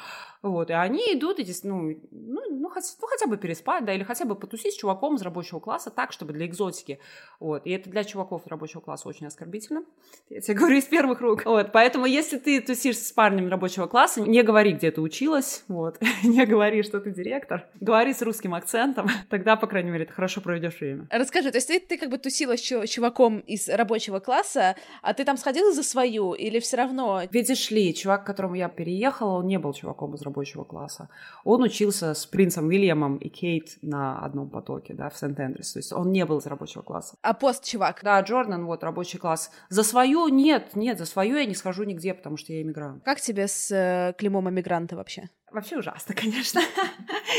[0.41, 4.03] Вот, и они идут, эти, ну, ну, ну, хотя, ну, хотя бы переспать, да, или
[4.03, 6.99] хотя бы потусить с чуваком из рабочего класса так, чтобы для экзотики.
[7.39, 9.83] Вот, и это для чуваков рабочего класса очень оскорбительно.
[10.29, 11.45] Я тебе говорю из первых рук.
[11.45, 15.99] Вот, поэтому если ты тусишь с парнем рабочего класса, не говори, где ты училась, вот,
[16.23, 20.41] не говори, что ты директор, говори с русским акцентом, тогда, по крайней мере, ты хорошо
[20.41, 21.07] проведешь время.
[21.11, 25.25] Расскажи, то есть ты, ты как бы тусила с чуваком из рабочего класса, а ты
[25.25, 27.21] там сходила за свою или все равно?
[27.31, 31.09] Видишь ли, чувак, к которому я переехала, он не был чуваком из рабочего класса.
[31.43, 35.73] Он учился с принцем Вильямом и Кейт на одном потоке, да, в Сент-Эндрюс.
[35.73, 37.15] То есть он не был из рабочего класса.
[37.21, 38.01] А пост-чувак?
[38.03, 39.51] Да, Джордан, вот, рабочий класс.
[39.69, 43.03] За свою нет, нет, за свою я не схожу нигде, потому что я иммигрант.
[43.03, 45.29] Как тебе с э, клеймом иммигранта вообще?
[45.51, 46.61] Вообще ужасно, конечно.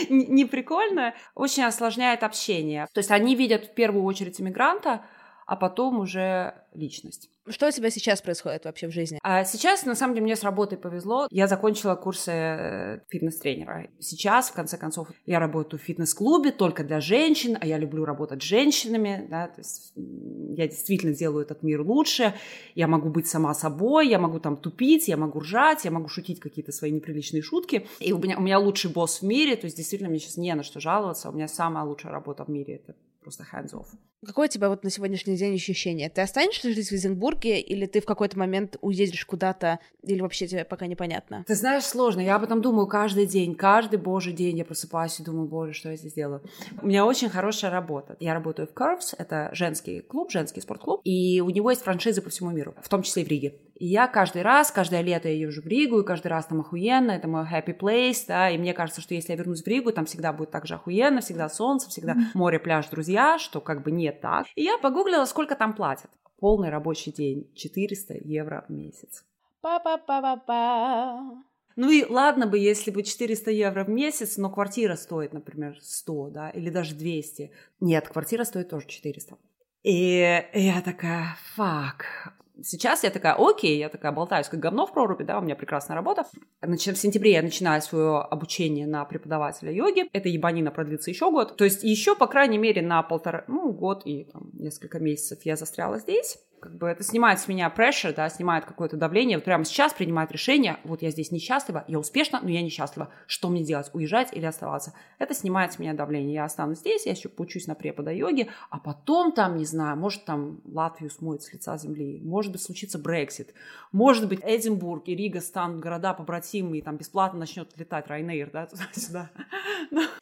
[0.08, 1.14] не прикольно.
[1.34, 2.86] Очень осложняет общение.
[2.92, 5.02] То есть они видят в первую очередь иммигранта,
[5.48, 7.30] а потом уже личность.
[7.48, 9.18] Что у тебя сейчас происходит вообще в жизни?
[9.22, 11.26] А сейчас, на самом деле, мне с работой повезло.
[11.30, 13.88] Я закончила курсы э, фитнес-тренера.
[13.98, 18.42] Сейчас, в конце концов, я работаю в фитнес-клубе только для женщин, а я люблю работать
[18.42, 19.26] с женщинами.
[19.30, 19.48] Да?
[19.48, 22.34] То есть я действительно делаю этот мир лучше.
[22.74, 26.40] Я могу быть сама собой, я могу там тупить, я могу ржать, я могу шутить
[26.40, 27.88] какие-то свои неприличные шутки.
[28.00, 30.54] И у меня, у меня лучший босс в мире, то есть действительно мне сейчас не
[30.54, 31.30] на что жаловаться.
[31.30, 32.74] У меня самая лучшая работа в мире.
[32.74, 32.94] Это
[33.28, 33.86] просто hands-off.
[34.24, 36.08] Какое у тебя вот на сегодняшний день ощущение?
[36.08, 40.64] Ты останешься жить в Эдинбурге, или ты в какой-то момент уедешь куда-то, или вообще тебе
[40.64, 41.44] пока непонятно?
[41.46, 42.20] Ты знаешь, сложно.
[42.20, 43.54] Я об этом думаю каждый день.
[43.54, 46.42] Каждый божий день я просыпаюсь и думаю, боже, что я здесь делаю.
[46.82, 48.16] У меня очень хорошая работа.
[48.18, 52.30] Я работаю в Curves, это женский клуб, женский спортклуб, и у него есть франшизы по
[52.30, 53.54] всему миру, в том числе и в Риге.
[53.78, 57.12] И я каждый раз, каждое лето я езжу в Ригу, и каждый раз там охуенно,
[57.12, 60.04] это мой happy place, да, и мне кажется, что если я вернусь в Ригу, там
[60.04, 64.10] всегда будет так же охуенно, всегда солнце, всегда море, пляж, друзья, что как бы не
[64.10, 64.46] так.
[64.56, 66.10] И я погуглила, сколько там платят.
[66.40, 69.24] Полный рабочий день, 400 евро в месяц.
[69.60, 71.44] Па-па-па-па-па.
[71.76, 76.30] Ну и ладно бы, если бы 400 евро в месяц, но квартира стоит, например, 100,
[76.30, 77.52] да, или даже 200.
[77.78, 79.36] Нет, квартира стоит тоже 400.
[79.84, 85.24] И я такая, фак, Сейчас я такая, окей, я такая болтаюсь как говно в проруби,
[85.24, 86.24] да, у меня прекрасная работа.
[86.62, 90.08] Значит, в сентябре я начинаю свое обучение на преподавателя йоги.
[90.12, 91.56] Это ебанина продлится еще год.
[91.56, 95.56] То есть еще, по крайней мере, на полтора, ну, год и там, несколько месяцев я
[95.56, 99.64] застряла здесь как бы это снимает с меня pressure, да, снимает какое-то давление, вот прямо
[99.64, 103.90] сейчас принимает решение, вот я здесь несчастлива, я успешна, но я несчастлива, что мне делать,
[103.92, 104.92] уезжать или оставаться?
[105.18, 108.78] Это снимает с меня давление, я останусь здесь, я еще поучусь на препода йоги, а
[108.78, 113.54] потом там, не знаю, может там Латвию смоет с лица земли, может быть случится Брексит,
[113.92, 118.66] может быть Эдинбург и Рига станут города побратимые, и там бесплатно начнет летать Райнейр, да,
[118.70, 119.30] туда-сюда.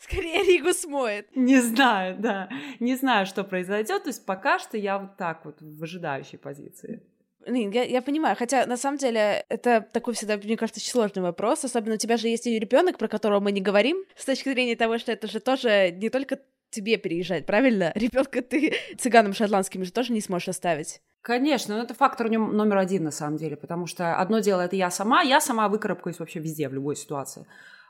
[0.01, 1.35] Скорее Ригу смоет.
[1.35, 2.49] Не знаю, да,
[2.81, 7.03] не знаю, что произойдет, то есть пока что я вот так вот выжидаю выжидающей позиции.
[7.47, 11.65] Я, я понимаю, хотя на самом деле это такой всегда, мне кажется, очень сложный вопрос.
[11.65, 14.75] Особенно у тебя же есть и ребенок, про которого мы не говорим, с точки зрения
[14.75, 17.93] того, что это же тоже не только тебе переезжать, правильно?
[17.95, 21.01] Ребенка ты цыганам шотландским же тоже не сможешь оставить.
[21.23, 24.91] Конечно, но это фактор номер один на самом деле, потому что одно дело это я
[24.91, 27.47] сама, я сама выкарабкаюсь вообще везде, в любой ситуации.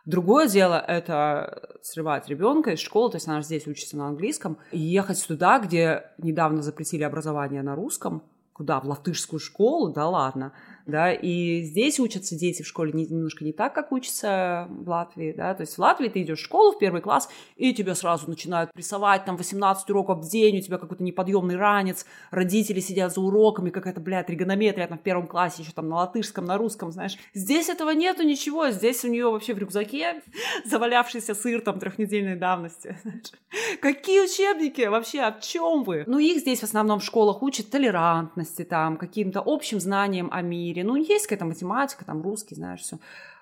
[0.07, 4.79] Другое дело– это срывать ребенка из школы, то есть она здесь учится на английском, и
[4.79, 10.53] ехать туда, где недавно запретили образование на русском, куда, в латышскую школу, да ладно,
[10.87, 15.55] да, и здесь учатся дети в школе немножко не так, как учатся в Латвии, да,
[15.55, 18.73] то есть в Латвии ты идешь в школу в первый класс, и тебя сразу начинают
[18.73, 23.71] прессовать, там, 18 уроков в день, у тебя какой-то неподъемный ранец, родители сидят за уроками,
[23.71, 27.17] какая-то, блядь, тригонометрия там в первом классе, еще там на латышском, на русском, знаешь.
[27.35, 30.23] Здесь этого нету ничего, здесь у нее вообще в рюкзаке
[30.65, 33.33] завалявшийся сыр там трехнедельной давности, знаешь.
[33.81, 34.83] Какие учебники?
[34.83, 36.05] Вообще, о чем вы?
[36.07, 40.76] Ну, их здесь в основном в школах учат толерантности, там, каким-то общим знаниям о мире,
[40.77, 40.85] мире.
[40.85, 42.99] Ну, есть какая-то математика, там русский, знаешь, все.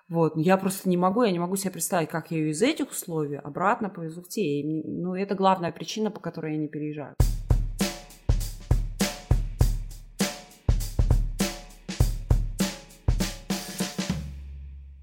[0.08, 2.62] Вот, но я просто не могу, я не могу себе представить, как я ее из
[2.62, 4.42] этих условий обратно повезу в те.
[4.42, 7.14] И, ну, это главная причина, по которой я не переезжаю.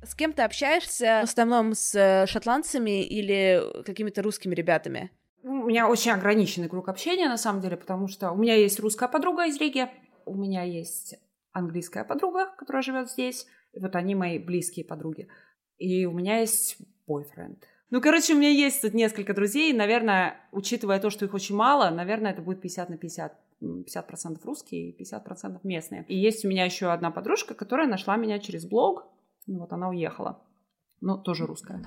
[0.04, 1.22] С кем ты общаешься?
[1.26, 5.10] В основном с э, шотландцами или какими-то русскими ребятами?
[5.42, 9.10] У меня очень ограниченный круг общения, на самом деле, потому что у меня есть русская
[9.10, 9.90] подруга из Риги,
[10.26, 11.16] у меня есть
[11.52, 13.48] английская подруга, которая живет здесь.
[13.74, 15.28] И вот они мои близкие подруги.
[15.78, 17.66] И у меня есть бойфренд.
[17.90, 19.74] Ну, короче, у меня есть тут несколько друзей.
[19.74, 23.34] Наверное, учитывая то, что их очень мало, наверное, это будет 50 на 50.
[23.62, 26.04] 50% русские и 50% местные.
[26.08, 29.06] И есть у меня еще одна подружка, которая нашла меня через блог.
[29.46, 30.42] Ну, вот она уехала.
[31.00, 31.84] Ну, тоже русская.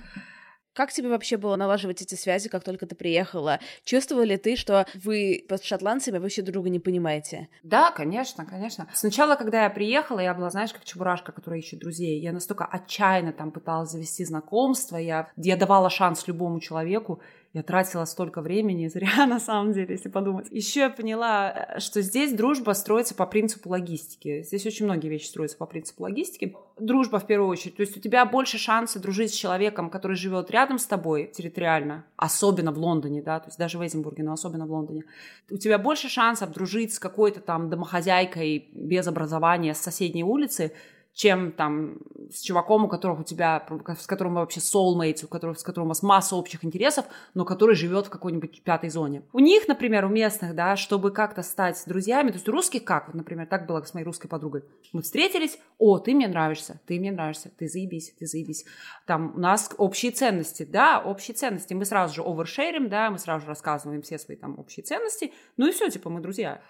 [0.75, 3.61] Как тебе вообще было налаживать эти связи, как только ты приехала?
[3.85, 7.49] Чувствовала ли ты, что вы под шотландцами вообще друг друга не понимаете?
[7.63, 8.89] Да, конечно, конечно.
[8.93, 12.21] Сначала, когда я приехала, я была, знаешь, как чебурашка, которая ищет друзей.
[12.21, 17.21] Я настолько отчаянно там пыталась завести знакомство, я, я давала шанс любому человеку,
[17.55, 20.49] я тратила столько времени, зря на самом деле, если подумать.
[20.51, 24.43] Еще я поняла, что здесь дружба строится по принципу логистики.
[24.43, 26.57] Здесь очень многие вещи строятся по принципу логистики.
[26.79, 27.77] Дружба в первую очередь.
[27.77, 32.05] То есть у тебя больше шанса дружить с человеком, который живет рядом с тобой территориально,
[32.17, 35.05] особенно в Лондоне, да, то есть даже в Эдинбурге, но особенно в Лондоне.
[35.49, 40.73] У тебя больше шансов дружить с какой-то там домохозяйкой без образования с соседней улицы,
[41.14, 41.98] чем там
[42.33, 43.64] с чуваком, у которого у тебя,
[43.98, 47.77] с которым вообще soulmates, у которого, с которым у вас масса общих интересов, но который
[47.77, 49.22] живет в какой-нибудь пятой зоне.
[49.33, 53.07] У них, например, у местных, да, чтобы как-то стать друзьями, то есть у русских как,
[53.07, 54.64] вот, например, так было с моей русской подругой.
[54.92, 58.64] Мы встретились, о, ты мне нравишься, ты мне нравишься, ты заебись, ты заебись.
[59.07, 61.74] Там у нас общие ценности, да, общие ценности.
[61.74, 65.68] Мы сразу же овершерим, да, мы сразу же рассказываем все свои там общие ценности, ну
[65.68, 66.61] и все, типа, мы друзья.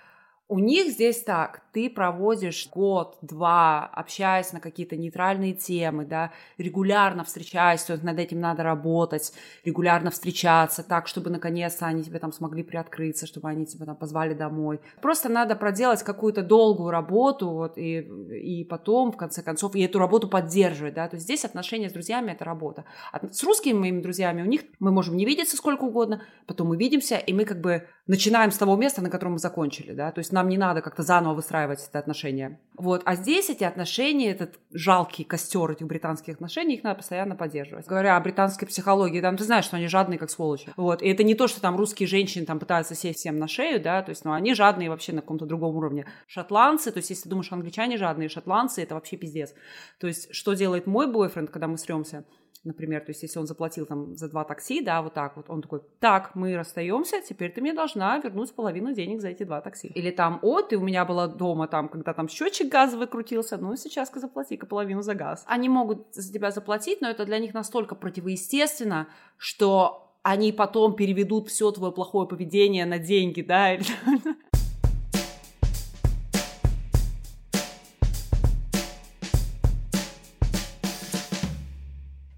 [0.47, 7.83] У них здесь так, ты проводишь год-два, общаясь на какие-то нейтральные темы, да, регулярно встречаясь,
[7.83, 9.33] то над этим надо работать,
[9.65, 14.35] регулярно встречаться так, чтобы наконец-то они тебе там смогли приоткрыться, чтобы они тебя там позвали
[14.35, 14.81] домой.
[15.01, 19.99] Просто надо проделать какую-то долгую работу, вот, и, и потом, в конце концов, и эту
[19.99, 22.85] работу поддерживать, да, то есть здесь отношения с друзьями— это работа.
[23.31, 27.17] С русскими моими друзьями у них мы можем не видеться сколько угодно, потом мы видимся,
[27.17, 30.34] и мы как бы начинаем с того места, на котором мы закончили, да, то есть
[30.35, 32.61] нам не надо как-то заново выстраивать это отношения.
[32.77, 33.03] Вот.
[33.05, 37.87] А здесь эти отношения, этот жалкий костер этих британских отношений, их надо постоянно поддерживать.
[37.87, 40.73] Говоря о британской психологии, там ты знаешь, что они жадные, как сволочи.
[40.77, 41.01] Вот.
[41.01, 44.03] И это не то, что там русские женщины там пытаются сесть всем на шею, да,
[44.03, 46.07] то есть, ну, они жадные вообще на каком-то другом уровне.
[46.27, 49.55] Шотландцы, то есть, если ты думаешь, англичане жадные, шотландцы, это вообще пиздец.
[50.01, 52.25] То есть, что делает мой бойфренд, когда мы сремся?
[52.65, 55.63] Например, то есть если он заплатил там за два такси, да, вот так вот, он
[55.63, 59.89] такой, так, мы расстаемся, теперь ты мне должна вернуть половину денег за эти два такси.
[59.89, 63.77] Или там, о, ты у меня была дома там, когда там счетчик газовый крутился, ну
[63.77, 65.45] сейчас-ка заплати-ка половину за газ.
[65.47, 71.49] Они могут за тебя заплатить, но это для них настолько противоестественно, что они потом переведут
[71.49, 73.77] все твое плохое поведение на деньги, да,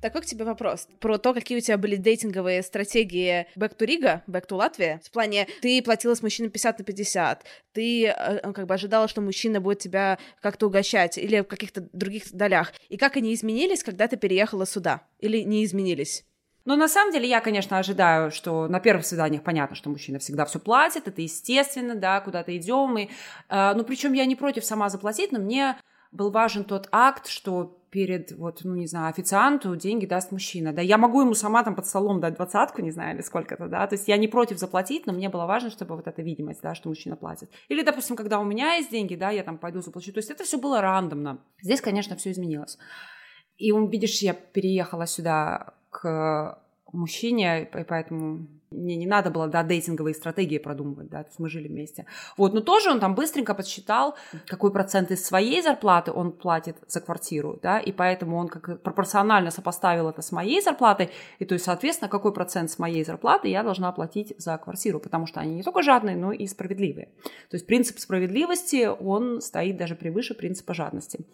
[0.07, 4.21] Такой к тебе вопрос про то, какие у тебя были дейтинговые стратегии back to Riga,
[4.29, 5.01] back to Латвия.
[5.03, 9.21] В плане, ты платила с мужчиной 50 на 50, ты э, как бы ожидала, что
[9.21, 12.73] мужчина будет тебя как-то угощать или в каких-то других долях.
[12.89, 15.03] И как они изменились, когда ты переехала сюда?
[15.19, 16.25] Или не изменились?
[16.65, 20.45] Но на самом деле я, конечно, ожидаю, что на первых свиданиях понятно, что мужчина всегда
[20.45, 22.97] все платит, это естественно, да, куда-то идем.
[22.97, 23.09] И,
[23.49, 25.77] э, ну, причем я не против сама заплатить, но мне
[26.13, 30.83] был важен тот акт, что перед, вот, ну, не знаю, официанту деньги даст мужчина, да,
[30.83, 33.95] я могу ему сама там под столом дать двадцатку, не знаю, или сколько-то, да, то
[33.95, 36.89] есть я не против заплатить, но мне было важно, чтобы вот эта видимость, да, что
[36.89, 37.51] мужчина платит.
[37.69, 40.45] Или, допустим, когда у меня есть деньги, да, я там пойду заплачу, то есть это
[40.45, 41.39] все было рандомно.
[41.63, 42.77] Здесь, конечно, все изменилось.
[43.57, 46.59] И, видишь, я переехала сюда к
[46.93, 51.49] мужчине, и поэтому мне не надо было, да, дейтинговые стратегии продумывать, да, то есть мы
[51.49, 52.07] жили вместе.
[52.37, 57.01] Вот, но тоже он там быстренько подсчитал, какой процент из своей зарплаты он платит за
[57.01, 61.65] квартиру, да, и поэтому он как пропорционально сопоставил это с моей зарплатой, и то есть,
[61.65, 65.63] соответственно, какой процент с моей зарплаты я должна платить за квартиру, потому что они не
[65.63, 67.09] только жадные, но и справедливые.
[67.51, 71.27] То есть принцип справедливости, он стоит даже превыше принципа жадности.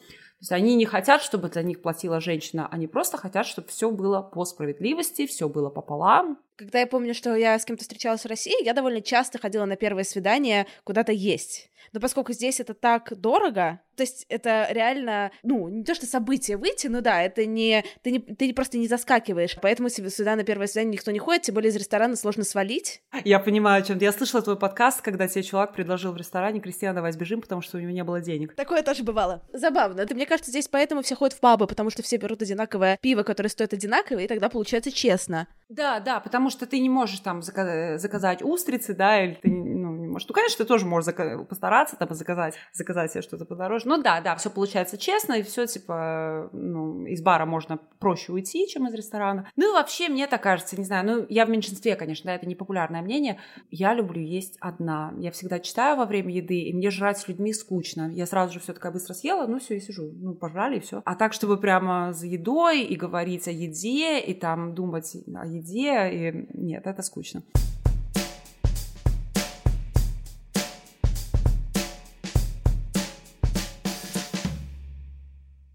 [0.43, 4.23] Есть они не хотят, чтобы за них платила женщина, они просто хотят, чтобы все было
[4.23, 6.37] по справедливости, все было пополам.
[6.57, 9.77] Когда я помню, что я с кем-то встречалась в России, я довольно часто ходила на
[9.77, 11.71] первое свидание куда-то есть.
[11.93, 16.57] Но поскольку здесь это так дорого, то есть это реально, ну, не то что событие
[16.57, 20.67] выйти, ну да, это не, ты, не, ты просто не заскакиваешь, поэтому сюда на первое
[20.67, 23.03] свидание никто не ходит, тем более из ресторана сложно свалить.
[23.25, 26.95] Я понимаю, о чем Я слышала твой подкаст, когда тебе чувак предложил в ресторане, Кристина,
[26.95, 28.55] давай сбежим, потому что у него не было денег.
[28.55, 29.43] Такое тоже бывало.
[29.53, 30.01] Забавно.
[30.01, 33.23] Это, мне кажется, здесь поэтому все ходят в пабы, потому что все берут одинаковое пиво,
[33.23, 35.49] которое стоит одинаково, и тогда получается честно.
[35.69, 40.07] Да, да, потому что ты не можешь там заказать устрицы, да, или ты, ну, не
[40.07, 40.29] можешь.
[40.29, 41.15] Ну, конечно, ты тоже можешь
[41.49, 43.89] постараться там заказать, заказать себе что-то подороже.
[43.89, 48.69] Ну да, да, все получается честно, и все типа, ну, из бара можно проще уйти,
[48.69, 49.49] чем из ресторана.
[49.57, 52.47] Ну и вообще, мне так кажется, не знаю, ну, я в меньшинстве, конечно, да, это
[52.47, 53.39] не популярное мнение.
[53.71, 55.13] Я люблю есть одна.
[55.19, 58.11] Я всегда читаю во время еды, и мне жрать с людьми скучно.
[58.13, 60.11] Я сразу же все такая быстро съела, ну все, и сижу.
[60.15, 61.03] Ну, пожрали, и все.
[61.05, 66.11] А так, чтобы прямо за едой и говорить о еде, и там думать о еде,
[66.11, 67.43] и нет, это скучно.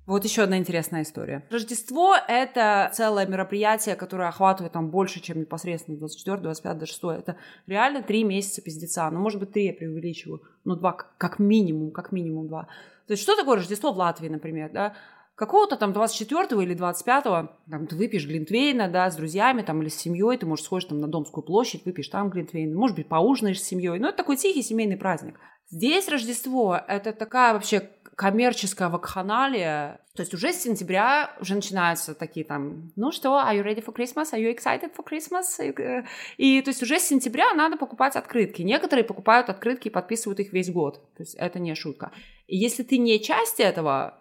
[0.07, 1.45] Вот еще одна интересная история.
[1.51, 7.03] Рождество— это целое мероприятие, которое охватывает там больше, чем непосредственно 24, 25, 26.
[7.19, 7.35] Это
[7.67, 9.11] реально три месяца пиздеца.
[9.11, 10.41] Ну, может быть, три я преувеличиваю.
[10.63, 12.69] Ну, два как минимум, как минимум два.
[13.05, 14.95] То есть что такое Рождество в Латвии, например, да?
[15.35, 19.95] какого-то там 24 или 25 там, ты выпьешь глинтвейна, да, с друзьями там или с
[19.95, 23.65] семьей, ты можешь сходишь там на Домскую площадь, выпьешь там глинтвейн, может быть, поужинаешь с
[23.65, 25.35] семьей, но это такой тихий семейный праздник.
[25.69, 27.81] Здесь Рождество— это такая вообще
[28.17, 30.01] коммерческая вакханалия.
[30.15, 33.95] То есть уже с сентября уже начинаются такие там, ну что, are you ready for
[33.95, 34.33] Christmas?
[34.33, 35.45] Are you excited for Christmas?
[35.59, 36.03] И,
[36.37, 38.63] и то есть уже с сентября надо покупать открытки.
[38.63, 40.95] Некоторые покупают открытки и подписывают их весь год.
[41.15, 42.11] То есть это не шутка.
[42.47, 44.17] И если ты не часть этого,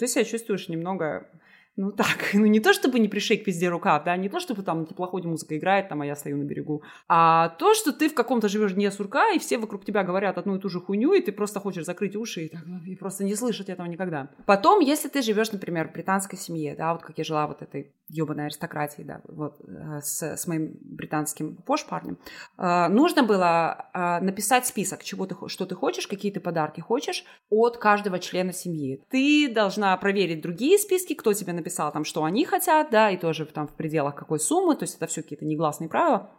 [0.00, 1.28] ты себя чувствуешь немного
[1.76, 4.80] ну так, ну не то чтобы не пришей везде рукав, да, не то чтобы там
[4.80, 8.14] на теплоходе музыка играет, там, а я стою на берегу, а то, что ты в
[8.14, 11.20] каком-то живешь дне сурка, и все вокруг тебя говорят одну и ту же хуйню, и
[11.20, 14.30] ты просто хочешь закрыть уши и, так, и просто не слышать этого никогда.
[14.46, 17.92] Потом, если ты живешь, например, в британской семье, да, вот как я жила вот этой
[18.08, 22.18] ебаной аристократии, да, вот э, с, с моим британским пош-парнем,
[22.58, 27.24] э, нужно было э, написать список, чего ты, что ты хочешь, какие ты подарки хочешь
[27.50, 29.02] от каждого члена семьи.
[29.10, 33.46] Ты должна проверить другие списки, кто тебе написал там, что они хотят, да, и тоже
[33.46, 36.30] там в пределах какой суммы, то есть это все какие-то негласные правила,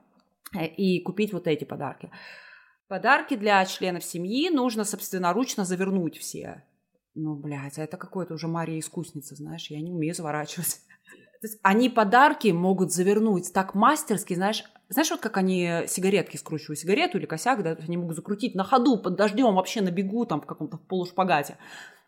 [0.53, 2.11] и купить вот эти подарки.
[2.87, 6.63] Подарки для членов семьи нужно собственноручно завернуть все.
[7.15, 10.81] Ну, блядь, а это какое-то уже Мария искусница, знаешь, я не умею заворачивать.
[11.41, 16.79] То есть они подарки могут завернуть так мастерски, знаешь, знаешь, вот как они сигаретки скручивают,
[16.79, 20.41] сигарету или косяк, да, они могут закрутить на ходу, под дождем, вообще на бегу, там,
[20.41, 21.57] в каком-то полушпагате.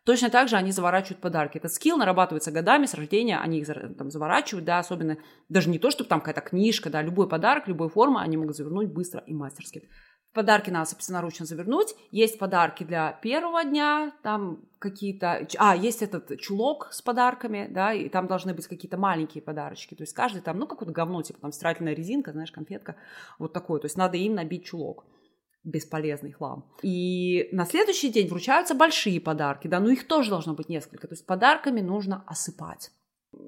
[0.06, 1.58] Точно так же они заворачивают подарки.
[1.58, 5.18] Этот скилл нарабатывается годами с рождения, они их там заворачивают, да, особенно,
[5.50, 8.92] даже не то, чтобы там какая-то книжка, да, любой подарок, любой форма они могут завернуть
[8.92, 9.90] быстро и мастерски.
[10.32, 11.96] Подарки надо собственноручно завернуть.
[12.12, 15.48] Есть подарки для первого дня, там какие-то...
[15.58, 19.96] А, есть этот чулок с подарками, да, и там должны быть какие-то маленькие подарочки.
[19.96, 22.96] То есть каждый там, ну, какое-то говно, типа там стирательная резинка, знаешь, конфетка,
[23.40, 23.80] вот такое.
[23.80, 25.06] То есть надо им набить чулок
[25.64, 26.66] бесполезный хлам.
[26.82, 31.08] И на следующий день вручаются большие подарки, да, ну их тоже должно быть несколько.
[31.08, 32.92] То есть подарками нужно осыпать.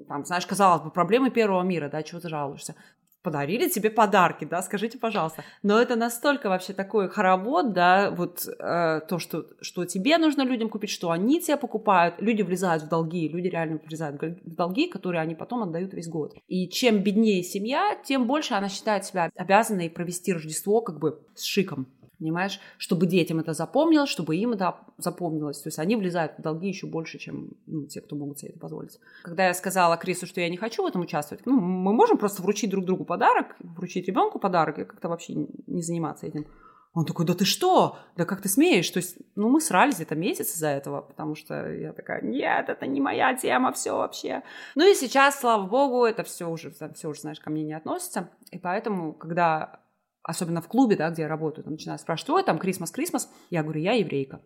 [0.08, 2.76] Там, знаешь, казалось бы, проблемы первого мира, да, чего ты жалуешься
[3.22, 5.44] подарили тебе подарки, да, скажите, пожалуйста.
[5.62, 10.68] Но это настолько вообще такой хоровод, да, вот э, то, что, что тебе нужно людям
[10.68, 12.16] купить, что они тебе покупают.
[12.18, 16.34] Люди влезают в долги, люди реально влезают в долги, которые они потом отдают весь год.
[16.48, 21.44] И чем беднее семья, тем больше она считает себя обязанной провести Рождество как бы с
[21.44, 21.86] шиком
[22.22, 25.60] понимаешь, чтобы детям это запомнилось, чтобы им это запомнилось.
[25.60, 28.60] То есть они влезают в долги еще больше, чем ну, те, кто могут себе это
[28.60, 29.00] позволить.
[29.24, 32.42] Когда я сказала Крису, что я не хочу в этом участвовать, ну, мы можем просто
[32.42, 35.34] вручить друг другу подарок, вручить ребенку подарок и как-то вообще
[35.66, 36.46] не заниматься этим.
[36.94, 37.96] Он такой, да ты что?
[38.16, 38.90] Да как ты смеешь?
[38.90, 42.86] То есть, ну, мы срались где-то месяц из-за этого, потому что я такая, нет, это
[42.86, 44.42] не моя тема, все вообще.
[44.74, 48.28] Ну и сейчас, слава богу, это все уже, все уже, знаешь, ко мне не относится.
[48.50, 49.80] И поэтому, когда
[50.22, 53.62] особенно в клубе, да, где я работаю, там начинают спрашивать, ой, там Крисмас, Крисмас, я
[53.62, 54.40] говорю, я еврейка.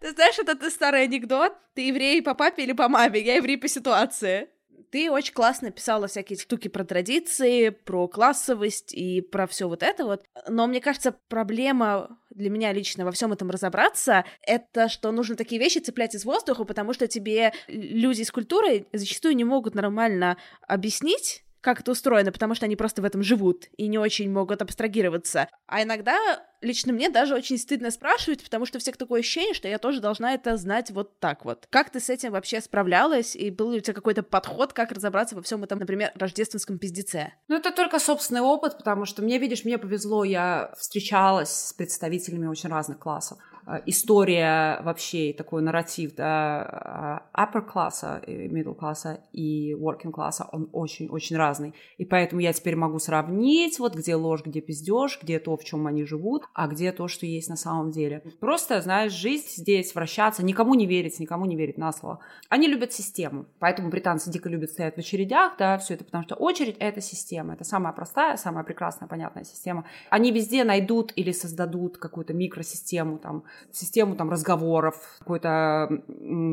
[0.00, 3.56] Ты знаешь, это ты старый анекдот, ты еврей по папе или по маме, я еврей
[3.56, 4.48] по ситуации.
[4.90, 10.04] Ты очень классно писала всякие штуки про традиции, про классовость и про все вот это
[10.04, 10.24] вот.
[10.48, 15.60] Но мне кажется, проблема для меня лично во всем этом разобраться, это что нужно такие
[15.60, 20.36] вещи цеплять из воздуха, потому что тебе люди из культуры зачастую не могут нормально
[20.68, 24.60] объяснить, как это устроено, потому что они просто в этом живут и не очень могут
[24.60, 25.48] абстрагироваться.
[25.66, 26.18] А иногда
[26.60, 30.00] лично мне даже очень стыдно спрашивать, потому что у всех такое ощущение, что я тоже
[30.00, 31.66] должна это знать вот так вот.
[31.70, 35.36] Как ты с этим вообще справлялась, и был ли у тебя какой-то подход, как разобраться
[35.36, 37.32] во всем этом, например, рождественском пиздеце?
[37.48, 42.46] Ну, это только собственный опыт, потому что мне, видишь, мне повезло, я встречалась с представителями
[42.46, 43.38] очень разных классов.
[43.66, 50.68] Э, история вообще, такой нарратив, да, э, upper класса, middle класса и working класса, он
[50.72, 51.74] очень-очень разный.
[51.98, 55.86] И поэтому я теперь могу сравнить, вот где ложь, где пиздеж, где то, в чем
[55.86, 58.22] они живут, а где то, что есть на самом деле.
[58.40, 62.20] Просто, знаешь, жизнь здесь, вращаться, никому не верить, никому не верить на слово.
[62.48, 66.34] Они любят систему, поэтому британцы дико любят стоять в очередях, да, все это, потому что
[66.34, 69.84] очередь— это система, это самая простая, самая прекрасная, понятная система.
[70.10, 75.88] Они везде найдут или создадут какую-то микросистему, там, систему там разговоров, какой-то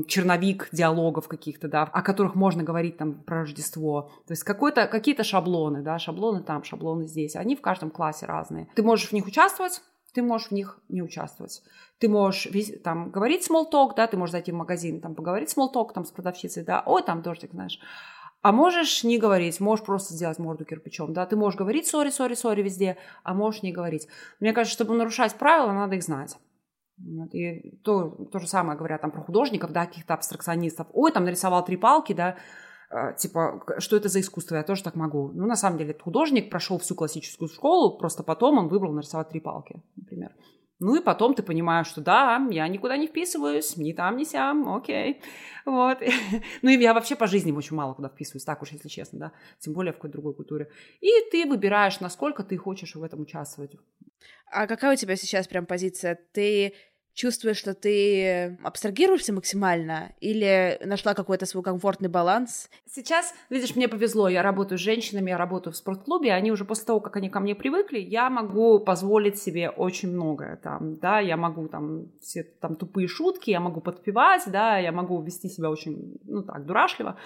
[0.08, 4.12] черновик диалогов каких-то, да, о которых можно говорить там про Рождество.
[4.28, 7.36] То есть какой-то, какие-то шаблоны, да, шаблоны там, шаблоны здесь.
[7.36, 8.68] Они в каждом классе разные.
[8.76, 9.82] Ты можешь в них участвовать,
[10.14, 11.62] ты можешь в них не участвовать.
[12.00, 12.50] Ты можешь
[12.84, 16.64] там говорить talk, да, ты можешь зайти в магазин, там поговорить talk там с продавщицей,
[16.64, 17.80] да, ой, там дождик, знаешь.
[18.42, 22.34] А можешь не говорить, можешь просто сделать морду кирпичом, да, ты можешь говорить сори, сори,
[22.34, 24.08] сори везде, а можешь не говорить.
[24.40, 26.38] Мне кажется, чтобы нарушать правила, надо их знать.
[27.34, 30.88] И то, то же самое говорят там про художников, да, каких-то абстракционистов.
[30.94, 32.38] Ой, там нарисовал три палки, да,
[32.90, 35.32] а, типа, что это за искусство, я тоже так могу.
[35.34, 39.40] Ну, на самом деле, художник прошел всю классическую школу, просто потом он выбрал нарисовать три
[39.40, 40.32] палки, например.
[40.80, 44.68] Ну и потом ты понимаешь, что да, я никуда не вписываюсь, ни там, ни сям,
[44.68, 45.22] окей.
[45.64, 46.00] Вот.
[46.64, 49.32] ну и я вообще по жизни очень мало куда вписываюсь, так уж, если честно, да.
[49.60, 50.70] Тем более в какой-то другой культуре.
[51.00, 53.76] И ты выбираешь, насколько ты хочешь в этом участвовать.
[54.52, 56.20] А какая у тебя сейчас прям позиция?
[56.34, 56.74] Ты
[57.14, 62.70] чувствуешь, что ты абстрагируешься максимально или нашла какой-то свой комфортный баланс?
[62.86, 66.86] Сейчас, видишь, мне повезло, я работаю с женщинами, я работаю в спортклубе, они уже после
[66.86, 71.38] того, как они ко мне привыкли, я могу позволить себе очень многое там, да, я
[71.38, 76.18] могу там все там тупые шутки, я могу подпевать, да, я могу вести себя очень,
[76.24, 77.18] ну так, дурашливо,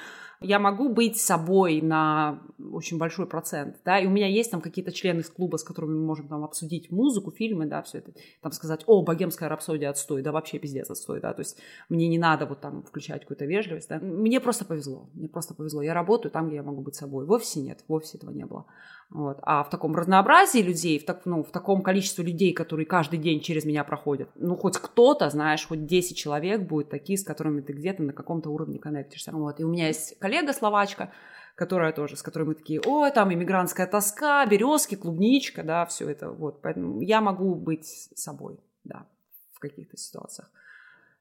[0.42, 4.92] я могу быть собой на очень большой процент, да, и у меня есть там какие-то
[4.92, 8.52] члены из клуба, с которыми мы можем там обсудить музыку, фильмы, да, все это, там
[8.52, 11.58] сказать, о, богемская рапсодия отстой, да, вообще пиздец отстой, да, то есть
[11.90, 15.82] мне не надо вот там включать какую-то вежливость, да, мне просто повезло, мне просто повезло,
[15.82, 18.66] я работаю там, где я могу быть собой, вовсе нет, вовсе этого не было.
[19.10, 19.38] Вот.
[19.44, 23.40] А в таком разнообразии людей, в, так, ну, в таком количестве людей, которые каждый день
[23.40, 27.74] через меня проходят, ну, хоть кто-то, знаешь, хоть 10 человек будет такие, с которыми ты
[27.74, 29.32] где-то на каком-то уровне коннектишься.
[29.32, 29.60] Вот.
[29.60, 31.12] И у меня есть коллега словачка,
[31.56, 36.32] которая тоже, с которой мы такие, ой, там иммигрантская тоска, березки, клубничка, да, все это,
[36.32, 36.62] вот.
[36.62, 39.08] Поэтому я могу быть собой, да,
[39.54, 40.50] в каких-то ситуациях.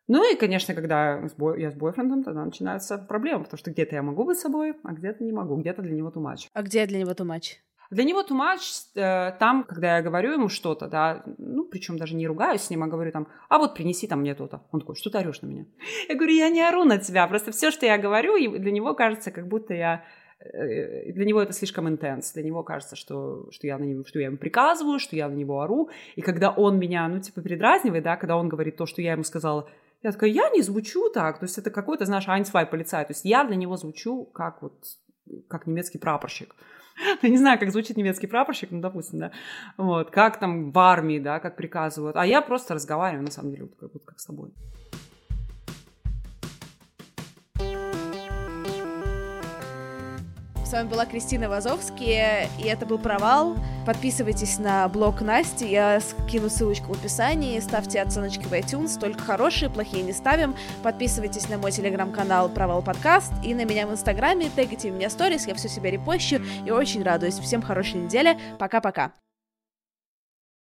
[0.06, 1.20] Ну и, конечно, когда
[1.56, 5.24] я с бойфрендом, тогда начинаются проблемы, потому что где-то я могу быть собой, а где-то
[5.24, 6.48] не могу, где-то для него much.
[6.52, 7.54] А где для него much?
[7.90, 12.14] Для него too much э, там, когда я говорю ему что-то, да, ну, причем даже
[12.14, 14.62] не ругаюсь с ним, а говорю там, а вот принеси там мне то-то.
[14.72, 15.66] Он такой, что ты орешь на меня?
[16.08, 19.30] Я говорю, я не ору на тебя, просто все, что я говорю, для него кажется,
[19.30, 20.04] как будто я
[20.40, 22.32] э, для него это слишком интенс.
[22.32, 25.34] Для него кажется, что, что, я на него, что я ему приказываю, что я на
[25.34, 25.90] него ору.
[26.16, 29.24] И когда он меня, ну, типа, передразнивает, да, когда он говорит то, что я ему
[29.24, 29.68] сказала,
[30.02, 31.38] я такая, я не звучу так.
[31.38, 33.04] То есть это какой-то, знаешь, айнсвай полицай.
[33.04, 34.74] То есть я для него звучу как вот
[35.48, 36.54] как немецкий прапорщик.
[37.22, 39.32] Я не знаю, как звучит немецкий прапорщик, ну, допустим, да.
[39.76, 42.16] Вот, как там в армии, да, как приказывают.
[42.16, 44.50] А я просто разговариваю, на самом деле, вот как, вот как с тобой.
[50.72, 53.56] Вами была Кристина Вазовский, и это был «Провал».
[53.86, 59.70] Подписывайтесь на блог Насти, я скину ссылочку в описании, ставьте оценочки в iTunes, только хорошие,
[59.70, 60.54] плохие не ставим.
[60.82, 65.54] Подписывайтесь на мой телеграм-канал «Провал подкаст» и на меня в инстаграме, тегайте меня сторис, я
[65.54, 67.38] все себе репощу и очень радуюсь.
[67.38, 69.23] Всем хорошей недели, пока-пока.